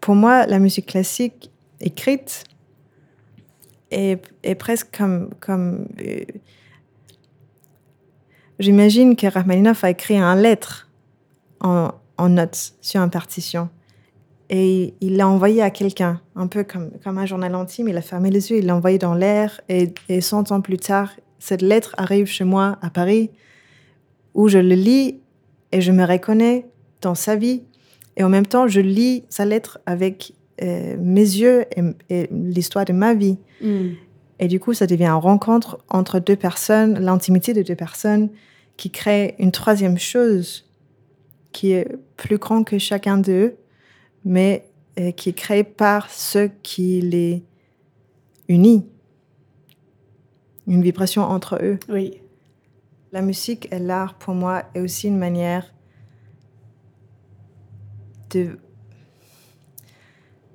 Pour 0.02 0.16
moi, 0.16 0.44
la 0.46 0.58
musique 0.58 0.84
classique 0.84 1.50
écrite 1.80 2.44
est, 3.90 4.20
est 4.42 4.54
presque 4.54 4.94
comme, 4.94 5.30
comme 5.40 5.86
euh, 6.06 6.24
J'imagine 8.58 9.16
que 9.16 9.26
Rachmaninoff 9.26 9.82
a 9.82 9.88
écrit 9.90 10.18
un 10.18 10.36
lettre 10.36 10.90
en, 11.60 11.92
en 12.22 12.28
notes 12.28 12.74
sur 12.80 13.00
une 13.00 13.10
partition. 13.10 13.68
Et 14.48 14.94
il 15.00 15.16
l'a 15.16 15.26
envoyé 15.26 15.60
à 15.60 15.70
quelqu'un, 15.70 16.20
un 16.36 16.46
peu 16.46 16.62
comme, 16.62 16.90
comme 17.02 17.18
un 17.18 17.26
journal 17.26 17.54
intime. 17.54 17.88
Il 17.88 17.96
a 17.96 18.02
fermé 18.02 18.30
les 18.30 18.50
yeux, 18.50 18.58
il 18.58 18.66
l'a 18.66 18.76
envoyé 18.76 18.98
dans 18.98 19.14
l'air. 19.14 19.60
Et, 19.68 19.92
et 20.08 20.20
100 20.20 20.52
ans 20.52 20.60
plus 20.60 20.76
tard, 20.76 21.10
cette 21.38 21.62
lettre 21.62 21.94
arrive 21.96 22.26
chez 22.26 22.44
moi 22.44 22.78
à 22.80 22.90
Paris, 22.90 23.30
où 24.34 24.48
je 24.48 24.58
le 24.58 24.74
lis 24.74 25.20
et 25.72 25.80
je 25.80 25.90
me 25.90 26.04
reconnais 26.04 26.66
dans 27.00 27.16
sa 27.16 27.34
vie. 27.34 27.62
Et 28.16 28.22
en 28.22 28.28
même 28.28 28.46
temps, 28.46 28.68
je 28.68 28.80
lis 28.80 29.24
sa 29.28 29.44
lettre 29.44 29.80
avec 29.86 30.34
euh, 30.62 30.96
mes 31.00 31.20
yeux 31.20 31.64
et, 31.76 31.82
et 32.10 32.28
l'histoire 32.30 32.84
de 32.84 32.92
ma 32.92 33.14
vie. 33.14 33.38
Mm. 33.62 33.94
Et 34.38 34.48
du 34.48 34.60
coup, 34.60 34.74
ça 34.74 34.86
devient 34.86 35.06
une 35.06 35.12
rencontre 35.12 35.78
entre 35.88 36.20
deux 36.20 36.36
personnes, 36.36 37.00
l'intimité 37.00 37.52
de 37.52 37.62
deux 37.62 37.74
personnes, 37.74 38.28
qui 38.76 38.90
crée 38.90 39.34
une 39.38 39.50
troisième 39.50 39.98
chose 39.98 40.66
qui 41.52 41.72
est 41.72 41.88
plus 42.16 42.38
grand 42.38 42.64
que 42.64 42.78
chacun 42.78 43.18
d'eux, 43.18 43.56
mais 44.24 44.64
euh, 44.98 45.10
qui 45.12 45.30
est 45.30 45.34
créée 45.34 45.64
par 45.64 46.10
ce 46.10 46.48
qui 46.62 47.00
les 47.00 47.44
unit. 48.48 48.86
Une 50.66 50.82
vibration 50.82 51.22
entre 51.22 51.58
eux. 51.62 51.78
Oui. 51.88 52.20
La 53.10 53.20
musique 53.22 53.68
et 53.72 53.78
l'art, 53.78 54.14
pour 54.18 54.34
moi, 54.34 54.64
est 54.74 54.80
aussi 54.80 55.08
une 55.08 55.18
manière 55.18 55.72
de... 58.30 58.58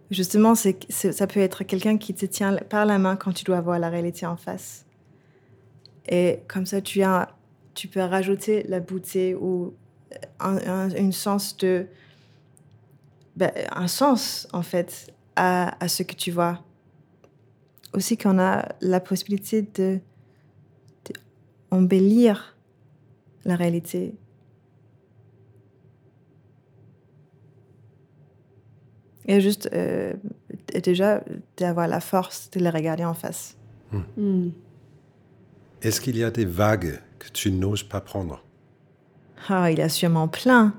Justement, 0.09 0.55
c'est- 0.55 0.89
ça 0.89 1.27
peut 1.27 1.41
être 1.41 1.63
quelqu'un 1.63 1.97
qui 1.97 2.13
te 2.13 2.25
tient 2.25 2.55
par 2.69 2.85
la 2.85 2.97
main 2.97 3.15
quand 3.17 3.33
tu 3.33 3.43
dois 3.43 3.59
voir 3.61 3.77
la 3.77 3.89
réalité 3.89 4.25
en 4.25 4.37
face. 4.37 4.85
Et 6.09 6.39
comme 6.47 6.65
ça, 6.65 6.79
tu, 6.81 7.03
as, 7.03 7.35
tu 7.73 7.89
peux 7.89 7.99
rajouter 7.99 8.63
la 8.63 8.79
beauté 8.79 9.35
ou 9.35 9.73
un, 10.39 10.57
un- 10.67 10.89
une 10.89 11.11
sens 11.11 11.57
de... 11.57 11.87
ben, 13.35 13.51
un 13.71 13.87
sens, 13.87 14.47
en 14.53 14.61
fait, 14.61 15.13
à, 15.35 15.75
à 15.83 15.87
ce 15.87 16.03
que 16.03 16.15
tu 16.15 16.31
vois. 16.31 16.63
Aussi 17.93 18.17
qu'on 18.17 18.37
a 18.39 18.67
la 18.81 18.99
possibilité 18.99 19.61
de 19.61 19.99
embellir 21.71 22.55
la 23.45 23.55
réalité. 23.55 24.13
Et 29.25 29.41
juste, 29.41 29.69
euh, 29.73 30.13
et 30.71 30.79
déjà, 30.79 31.23
d'avoir 31.57 31.87
la 31.87 31.99
force 31.99 32.49
de 32.51 32.59
les 32.61 32.69
regarder 32.69 33.03
en 33.03 33.13
face. 33.13 33.57
Mm. 34.15 34.49
Est-ce 35.81 35.99
qu'il 35.99 36.17
y 36.17 36.23
a 36.23 36.31
des 36.31 36.45
vagues 36.45 37.01
que 37.19 37.27
tu 37.29 37.51
n'oses 37.51 37.83
pas 37.83 37.99
prendre? 37.99 38.41
Ah, 39.49 39.71
il 39.71 39.77
y 39.77 39.81
a 39.81 39.89
sûrement 39.89 40.27
plein. 40.27 40.73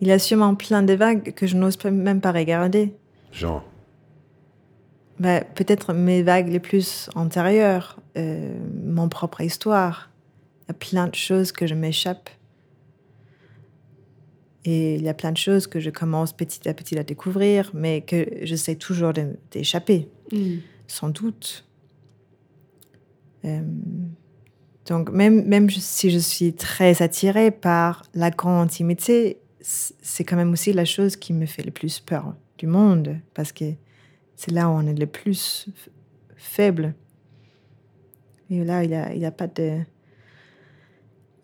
Il 0.00 0.08
y 0.08 0.12
a 0.12 0.18
sûrement 0.18 0.54
plein 0.54 0.82
de 0.82 0.92
vagues 0.92 1.32
que 1.34 1.46
je 1.46 1.56
n'ose 1.56 1.82
même 1.84 2.20
pas 2.20 2.32
regarder. 2.32 2.94
Genre, 3.32 3.64
Bah, 5.18 5.40
Peut-être 5.42 5.94
mes 5.94 6.22
vagues 6.22 6.48
les 6.48 6.60
plus 6.60 7.08
antérieures, 7.14 7.98
euh, 8.18 8.54
mon 8.84 9.08
propre 9.08 9.40
histoire. 9.40 10.10
Il 10.60 10.68
y 10.68 10.70
a 10.72 10.74
plein 10.74 11.06
de 11.08 11.14
choses 11.14 11.52
que 11.52 11.66
je 11.66 11.74
m'échappe. 11.74 12.28
Et 14.66 14.96
il 14.96 15.02
y 15.02 15.08
a 15.08 15.14
plein 15.14 15.30
de 15.32 15.36
choses 15.38 15.66
que 15.68 15.78
je 15.80 15.90
commence 15.90 16.32
petit 16.32 16.68
à 16.68 16.74
petit 16.74 16.98
à 16.98 17.04
découvrir, 17.04 17.70
mais 17.72 18.00
que 18.02 18.26
j'essaie 18.42 18.74
toujours 18.74 19.12
d'échapper, 19.52 20.08
Mm. 20.32 20.56
sans 20.88 21.08
doute. 21.08 21.64
Euh, 23.44 23.62
donc, 24.88 25.10
même, 25.10 25.44
même 25.46 25.68
si 25.70 26.10
je 26.10 26.18
suis 26.18 26.52
très 26.54 27.02
attirée 27.02 27.50
par 27.50 28.04
la 28.14 28.30
grande 28.30 28.64
intimité, 28.64 29.38
c'est 29.60 30.24
quand 30.24 30.36
même 30.36 30.52
aussi 30.52 30.72
la 30.72 30.84
chose 30.84 31.16
qui 31.16 31.32
me 31.32 31.46
fait 31.46 31.64
le 31.64 31.72
plus 31.72 31.98
peur 31.98 32.34
du 32.58 32.66
monde, 32.66 33.16
parce 33.34 33.52
que 33.52 33.64
c'est 34.36 34.52
là 34.52 34.68
où 34.68 34.72
on 34.72 34.86
est 34.86 34.94
le 34.94 35.06
plus 35.06 35.68
faible. 36.36 36.94
Et 38.48 38.62
là, 38.64 38.84
il 38.84 38.90
n'y 38.90 38.96
a, 38.96 39.12
il 39.12 39.20
y 39.20 39.26
a 39.26 39.32
pas 39.32 39.48
de. 39.48 39.80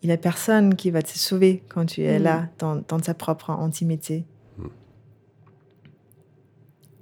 Il 0.02 0.06
n'y 0.06 0.12
a 0.12 0.16
personne 0.16 0.74
qui 0.74 0.90
va 0.90 1.02
te 1.02 1.16
sauver 1.16 1.62
quand 1.68 1.86
tu 1.86 2.02
es 2.02 2.18
Mm. 2.18 2.22
là, 2.22 2.48
dans, 2.58 2.76
dans 2.76 3.00
ta 3.00 3.14
propre 3.14 3.50
intimité. 3.50 4.24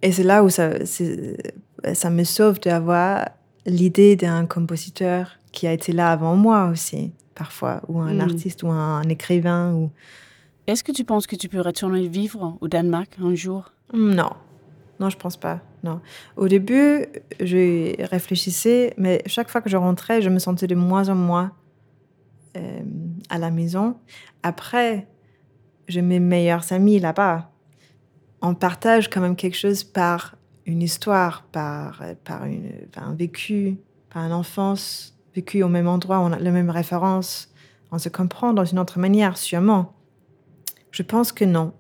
Et 0.02 0.12
c'est 0.12 0.22
là 0.22 0.42
où 0.42 0.48
ça, 0.48 0.70
ça 0.86 2.10
me 2.10 2.24
sauve 2.24 2.58
d'avoir 2.60 3.28
l'idée 3.66 4.16
d'un 4.16 4.46
compositeur 4.46 5.38
qui 5.52 5.66
a 5.66 5.72
été 5.72 5.92
là 5.92 6.12
avant 6.12 6.36
moi 6.36 6.66
aussi, 6.66 7.12
parfois, 7.34 7.82
ou 7.88 8.00
un 8.00 8.14
Mm. 8.14 8.20
artiste, 8.20 8.62
ou 8.62 8.68
un, 8.68 8.98
un 8.98 9.08
écrivain, 9.08 9.72
ou. 9.74 9.90
Est-ce 10.66 10.84
que 10.84 10.92
tu 10.92 11.04
penses 11.04 11.26
que 11.26 11.36
tu 11.36 11.48
peux 11.48 11.60
retourner 11.60 12.06
vivre 12.08 12.56
au 12.60 12.68
Danemark 12.68 13.16
un 13.22 13.34
jour? 13.34 13.72
Non, 13.92 14.30
non, 15.00 15.10
je 15.10 15.16
pense 15.16 15.36
pas. 15.36 15.60
Non. 15.82 16.00
Au 16.36 16.46
début, 16.46 17.06
je 17.40 18.00
réfléchissais, 18.04 18.94
mais 18.96 19.22
chaque 19.26 19.48
fois 19.50 19.62
que 19.62 19.70
je 19.70 19.76
rentrais, 19.76 20.20
je 20.22 20.28
me 20.28 20.38
sentais 20.38 20.66
de 20.66 20.74
moins 20.74 21.08
en 21.08 21.14
moins 21.14 21.52
euh, 22.56 22.80
à 23.30 23.38
la 23.38 23.50
maison. 23.50 23.96
Après, 24.42 25.08
j'ai 25.88 26.02
mes 26.02 26.20
meilleurs 26.20 26.72
amis 26.72 27.00
là-bas. 27.00 27.50
On 28.42 28.54
partage 28.54 29.08
quand 29.10 29.20
même 29.20 29.36
quelque 29.36 29.56
chose 29.56 29.82
par 29.82 30.36
une 30.70 30.82
histoire, 30.82 31.42
par, 31.52 32.02
par, 32.24 32.44
une, 32.44 32.70
par 32.92 33.08
un 33.08 33.14
vécu, 33.14 33.76
par 34.10 34.24
une 34.24 34.32
enfance 34.32 35.16
vécue 35.34 35.62
au 35.62 35.68
même 35.68 35.86
endroit, 35.86 36.20
on 36.20 36.32
a 36.32 36.38
les 36.38 36.50
mêmes 36.50 36.70
références. 36.70 37.52
On 37.92 37.98
se 37.98 38.08
comprend 38.08 38.52
dans 38.52 38.64
une 38.64 38.78
autre 38.78 38.98
manière, 38.98 39.36
sûrement. 39.36 39.94
Je 40.90 41.02
pense 41.02 41.32
que 41.32 41.44
non. 41.44 41.72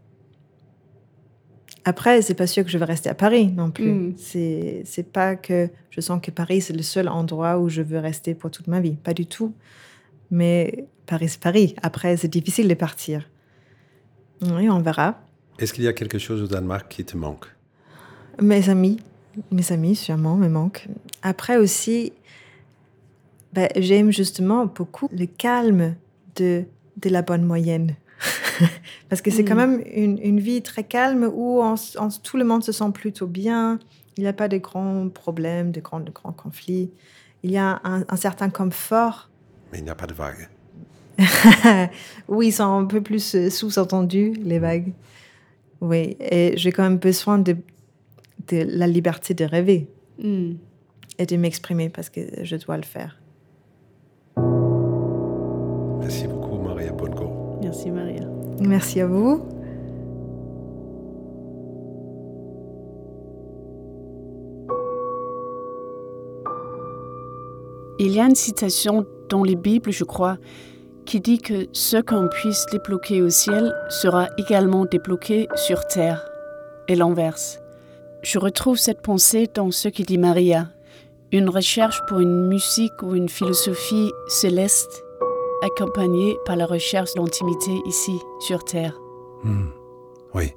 Après, 1.84 2.20
c'est 2.22 2.34
pas 2.34 2.46
sûr 2.46 2.64
que 2.64 2.70
je 2.70 2.78
vais 2.78 2.84
rester 2.84 3.08
à 3.08 3.14
Paris 3.14 3.48
non 3.48 3.70
plus. 3.70 3.92
Mm. 3.92 4.14
C'est 4.16 4.82
c'est 4.84 5.10
pas 5.12 5.34
que 5.34 5.70
je 5.90 6.00
sens 6.00 6.20
que 6.20 6.30
Paris 6.30 6.60
c'est 6.60 6.74
le 6.74 6.82
seul 6.82 7.08
endroit 7.08 7.58
où 7.58 7.68
je 7.68 7.80
veux 7.80 7.98
rester 7.98 8.34
pour 8.34 8.50
toute 8.50 8.66
ma 8.66 8.80
vie, 8.80 8.96
pas 8.96 9.14
du 9.14 9.26
tout. 9.26 9.54
Mais 10.30 10.86
Paris 11.06 11.30
c'est 11.30 11.40
Paris. 11.40 11.74
Après, 11.82 12.16
c'est 12.16 12.28
difficile 12.28 12.68
de 12.68 12.74
partir. 12.74 13.28
Oui, 14.42 14.68
on 14.68 14.80
verra. 14.80 15.20
est-ce 15.58 15.72
qu'il 15.72 15.84
y 15.84 15.88
a 15.88 15.92
quelque 15.92 16.18
chose 16.18 16.42
au 16.42 16.46
Danemark 16.46 16.88
qui 16.88 17.04
te 17.04 17.16
manque? 17.16 17.46
Mes 18.40 18.68
amis, 18.70 18.98
mes 19.50 19.72
amis 19.72 19.96
sûrement 19.96 20.36
me 20.36 20.48
manquent. 20.48 20.86
Après 21.22 21.56
aussi, 21.56 22.12
ben, 23.52 23.68
j'aime 23.76 24.10
justement 24.12 24.66
beaucoup 24.66 25.08
le 25.12 25.26
calme 25.26 25.94
de, 26.36 26.64
de 26.96 27.08
la 27.10 27.22
bonne 27.22 27.44
moyenne. 27.44 27.96
Parce 29.08 29.22
que 29.22 29.30
c'est 29.30 29.44
quand 29.44 29.54
Mm. 29.54 29.58
même 29.58 29.82
une, 29.94 30.18
une 30.22 30.40
vie 30.40 30.62
très 30.62 30.84
calme 30.84 31.30
où 31.32 31.60
on 31.62 31.74
on 31.98 32.08
tout 32.22 32.36
le 32.36 32.44
monde 32.44 32.62
se 32.62 32.72
sent 32.72 32.90
plutôt 32.92 33.26
bien. 33.26 33.78
Il 34.16 34.22
n'y 34.22 34.28
a 34.28 34.32
pas 34.32 34.48
de 34.48 34.58
grands 34.58 35.08
problèmes, 35.08 35.70
de 35.72 35.80
grands, 35.80 36.00
de 36.00 36.10
grands 36.10 36.32
conflits. 36.32 36.90
Il 37.42 37.50
y 37.50 37.56
a 37.58 37.80
un, 37.84 38.04
un 38.08 38.16
certain 38.16 38.50
confort. 38.50 39.30
Mais 39.72 39.78
il 39.78 39.84
n'y 39.84 39.90
a 39.90 39.94
pas 39.94 40.06
de 40.06 40.14
vague. 40.14 40.48
oui, 42.28 42.48
ils 42.48 42.52
sont 42.52 42.64
un 42.78 42.84
peu 42.84 43.00
plus 43.00 43.34
euh, 43.34 43.50
sous-entendus, 43.50 44.32
les 44.42 44.58
vagues. 44.58 44.92
Oui, 45.80 46.16
et 46.20 46.52
j'ai 46.56 46.72
quand 46.72 46.82
même 46.82 46.98
besoin 46.98 47.38
de, 47.38 47.56
de 48.48 48.64
la 48.68 48.86
liberté 48.86 49.34
de 49.34 49.44
rêver 49.44 49.88
Mm. 50.22 50.52
et 51.18 51.24
de 51.26 51.36
m'exprimer 51.36 51.88
parce 51.88 52.10
que 52.10 52.20
je 52.42 52.56
dois 52.56 52.76
le 52.76 52.82
faire. 52.82 53.18
Merci 56.00 56.26
beaucoup, 56.26 56.58
Maria 56.58 56.92
Bongo. 56.92 57.58
Merci 57.62 57.90
Maria. 57.90 58.22
Merci 58.60 59.00
à 59.00 59.06
vous. 59.06 59.42
Il 67.98 68.12
y 68.12 68.20
a 68.20 68.24
une 68.24 68.34
citation 68.34 69.06
dans 69.28 69.42
les 69.44 69.56
Bibles, 69.56 69.92
je 69.92 70.04
crois, 70.04 70.38
qui 71.04 71.20
dit 71.20 71.38
que 71.38 71.66
ce 71.72 71.98
qu'on 71.98 72.28
puisse 72.28 72.64
débloquer 72.72 73.20
au 73.20 73.28
ciel 73.30 73.74
sera 73.88 74.28
également 74.38 74.86
débloqué 74.86 75.48
sur 75.54 75.86
terre, 75.86 76.24
et 76.88 76.96
l'inverse. 76.96 77.60
Je 78.22 78.38
retrouve 78.38 78.76
cette 78.76 79.00
pensée 79.00 79.48
dans 79.54 79.70
ce 79.70 79.88
que 79.88 80.02
dit 80.02 80.18
Maria, 80.18 80.68
une 81.32 81.48
recherche 81.48 82.02
pour 82.06 82.20
une 82.20 82.48
musique 82.48 83.02
ou 83.02 83.14
une 83.14 83.30
philosophie 83.30 84.10
céleste, 84.28 85.02
accompagnée 85.62 86.36
par 86.44 86.56
la 86.56 86.66
recherche 86.66 87.14
d'intimité 87.14 87.70
ici, 87.86 88.18
sur 88.40 88.62
terre. 88.64 88.98
Hmm. 89.42 89.68
Oui. 90.34 90.52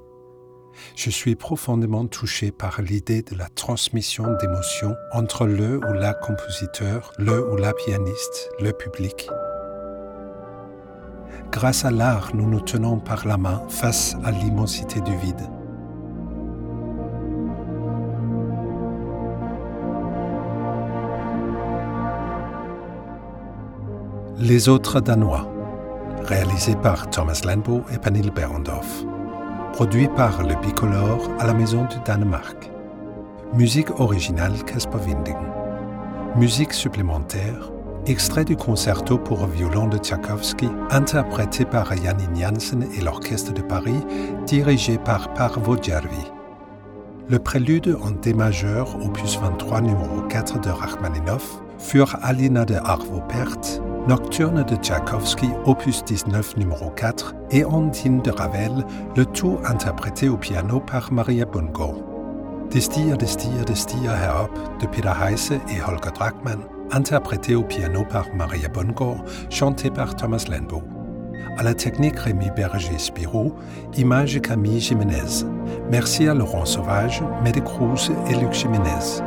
Je 0.96 1.10
suis 1.10 1.36
profondément 1.36 2.06
touché 2.06 2.52
par 2.52 2.82
l'idée 2.82 3.22
de 3.22 3.36
la 3.36 3.48
transmission 3.48 4.26
d'émotions 4.42 4.96
entre 5.14 5.46
le 5.46 5.78
ou 5.78 5.94
la 5.94 6.14
compositeur, 6.14 7.14
le 7.18 7.50
ou 7.50 7.56
la 7.56 7.74
pianiste, 7.74 8.50
le 8.60 8.74
public. 8.74 9.30
Grâce 11.52 11.86
à 11.86 11.92
l'art, 11.92 12.36
nous 12.36 12.50
nous 12.50 12.62
tenons 12.62 13.00
par 13.00 13.26
la 13.26 13.38
main 13.38 13.62
face 13.70 14.18
à 14.26 14.32
l'immensité 14.32 15.00
du 15.02 15.16
vide. 15.18 15.48
Les 24.46 24.68
autres 24.68 25.00
Danois, 25.00 25.50
réalisé 26.26 26.76
par 26.76 27.10
Thomas 27.10 27.42
Landbo 27.46 27.82
et 27.94 27.98
Pernille 27.98 28.30
Berendorf. 28.30 29.06
Produit 29.72 30.10
par 30.10 30.44
le 30.44 30.54
Bicolore 30.62 31.30
à 31.40 31.48
la 31.48 31.54
Maison 31.54 31.86
du 31.86 31.96
Danemark. 32.06 32.70
Musique 33.54 34.02
originale 34.02 34.62
Casper 34.66 34.98
Winding. 34.98 35.38
Musique 36.36 36.74
supplémentaire, 36.74 37.72
extrait 38.06 38.44
du 38.44 38.58
concerto 38.58 39.18
pour 39.18 39.48
violon 39.48 39.88
de 39.88 39.98
Tchaïkovski, 39.98 40.68
interprété 40.92 41.64
par 41.64 41.96
Janine 41.96 42.36
Janssen 42.36 42.86
et 42.98 43.02
l'Orchestre 43.02 43.54
de 43.54 43.62
Paris, 43.62 44.02
dirigé 44.46 44.98
par 44.98 45.34
Parvo 45.36 45.78
Järvi. 45.82 46.34
Le 47.30 47.40
prélude 47.40 47.98
en 48.04 48.12
D 48.12 48.34
majeur, 48.34 48.98
opus 49.06 49.40
23, 49.40 49.80
numéro 49.80 50.22
4 50.28 50.60
de 50.60 50.70
Rachmaninoff, 50.70 51.62
Für 51.78 52.18
Alina 52.22 52.66
de 52.66 52.76
Arvo 52.76 53.22
Pärt, 53.30 53.82
Nocturne 54.06 54.66
de 54.66 54.76
Tchaïkovski, 54.76 55.48
opus 55.64 56.04
19, 56.04 56.58
numéro 56.58 56.90
4, 56.90 57.36
et 57.52 57.64
Ondine 57.64 58.22
de 58.22 58.32
Ravel, 58.32 58.86
le 59.16 59.26
tout 59.26 59.58
interprété 59.64 60.28
au 60.28 60.36
piano 60.36 60.82
par 60.82 61.14
Maria 61.14 61.46
Bungo. 61.46 62.04
Des 62.70 62.82
stiger, 62.82 63.16
des 63.16 63.28
stiger, 63.28 63.64
stiger 63.74 64.10
herop 64.10 64.52
de 64.82 64.88
Peter 64.88 65.14
Heise 65.26 65.54
et 65.54 65.82
Holger 65.82 66.12
Drachmann, 66.14 66.60
interprété 66.92 67.56
au 67.56 67.64
piano 67.64 68.04
par 68.04 68.26
Maria 68.36 68.68
Bungo, 68.68 69.16
chanté 69.50 69.90
par 69.90 70.18
Thomas 70.18 70.44
Lenbo. 70.50 70.84
À 71.58 71.64
la 71.64 71.74
technique 71.74 72.20
Rémi 72.20 72.50
Berger-Spirou, 72.58 73.54
image 73.96 74.42
Camille 74.42 74.82
Jiménez. 74.82 75.46
Merci 75.90 76.28
à 76.28 76.34
Laurent 76.34 76.66
Sauvage, 76.66 77.24
Cruz 77.64 78.12
et 78.30 78.36
Luc 78.36 78.52
Jiménez. 78.52 79.24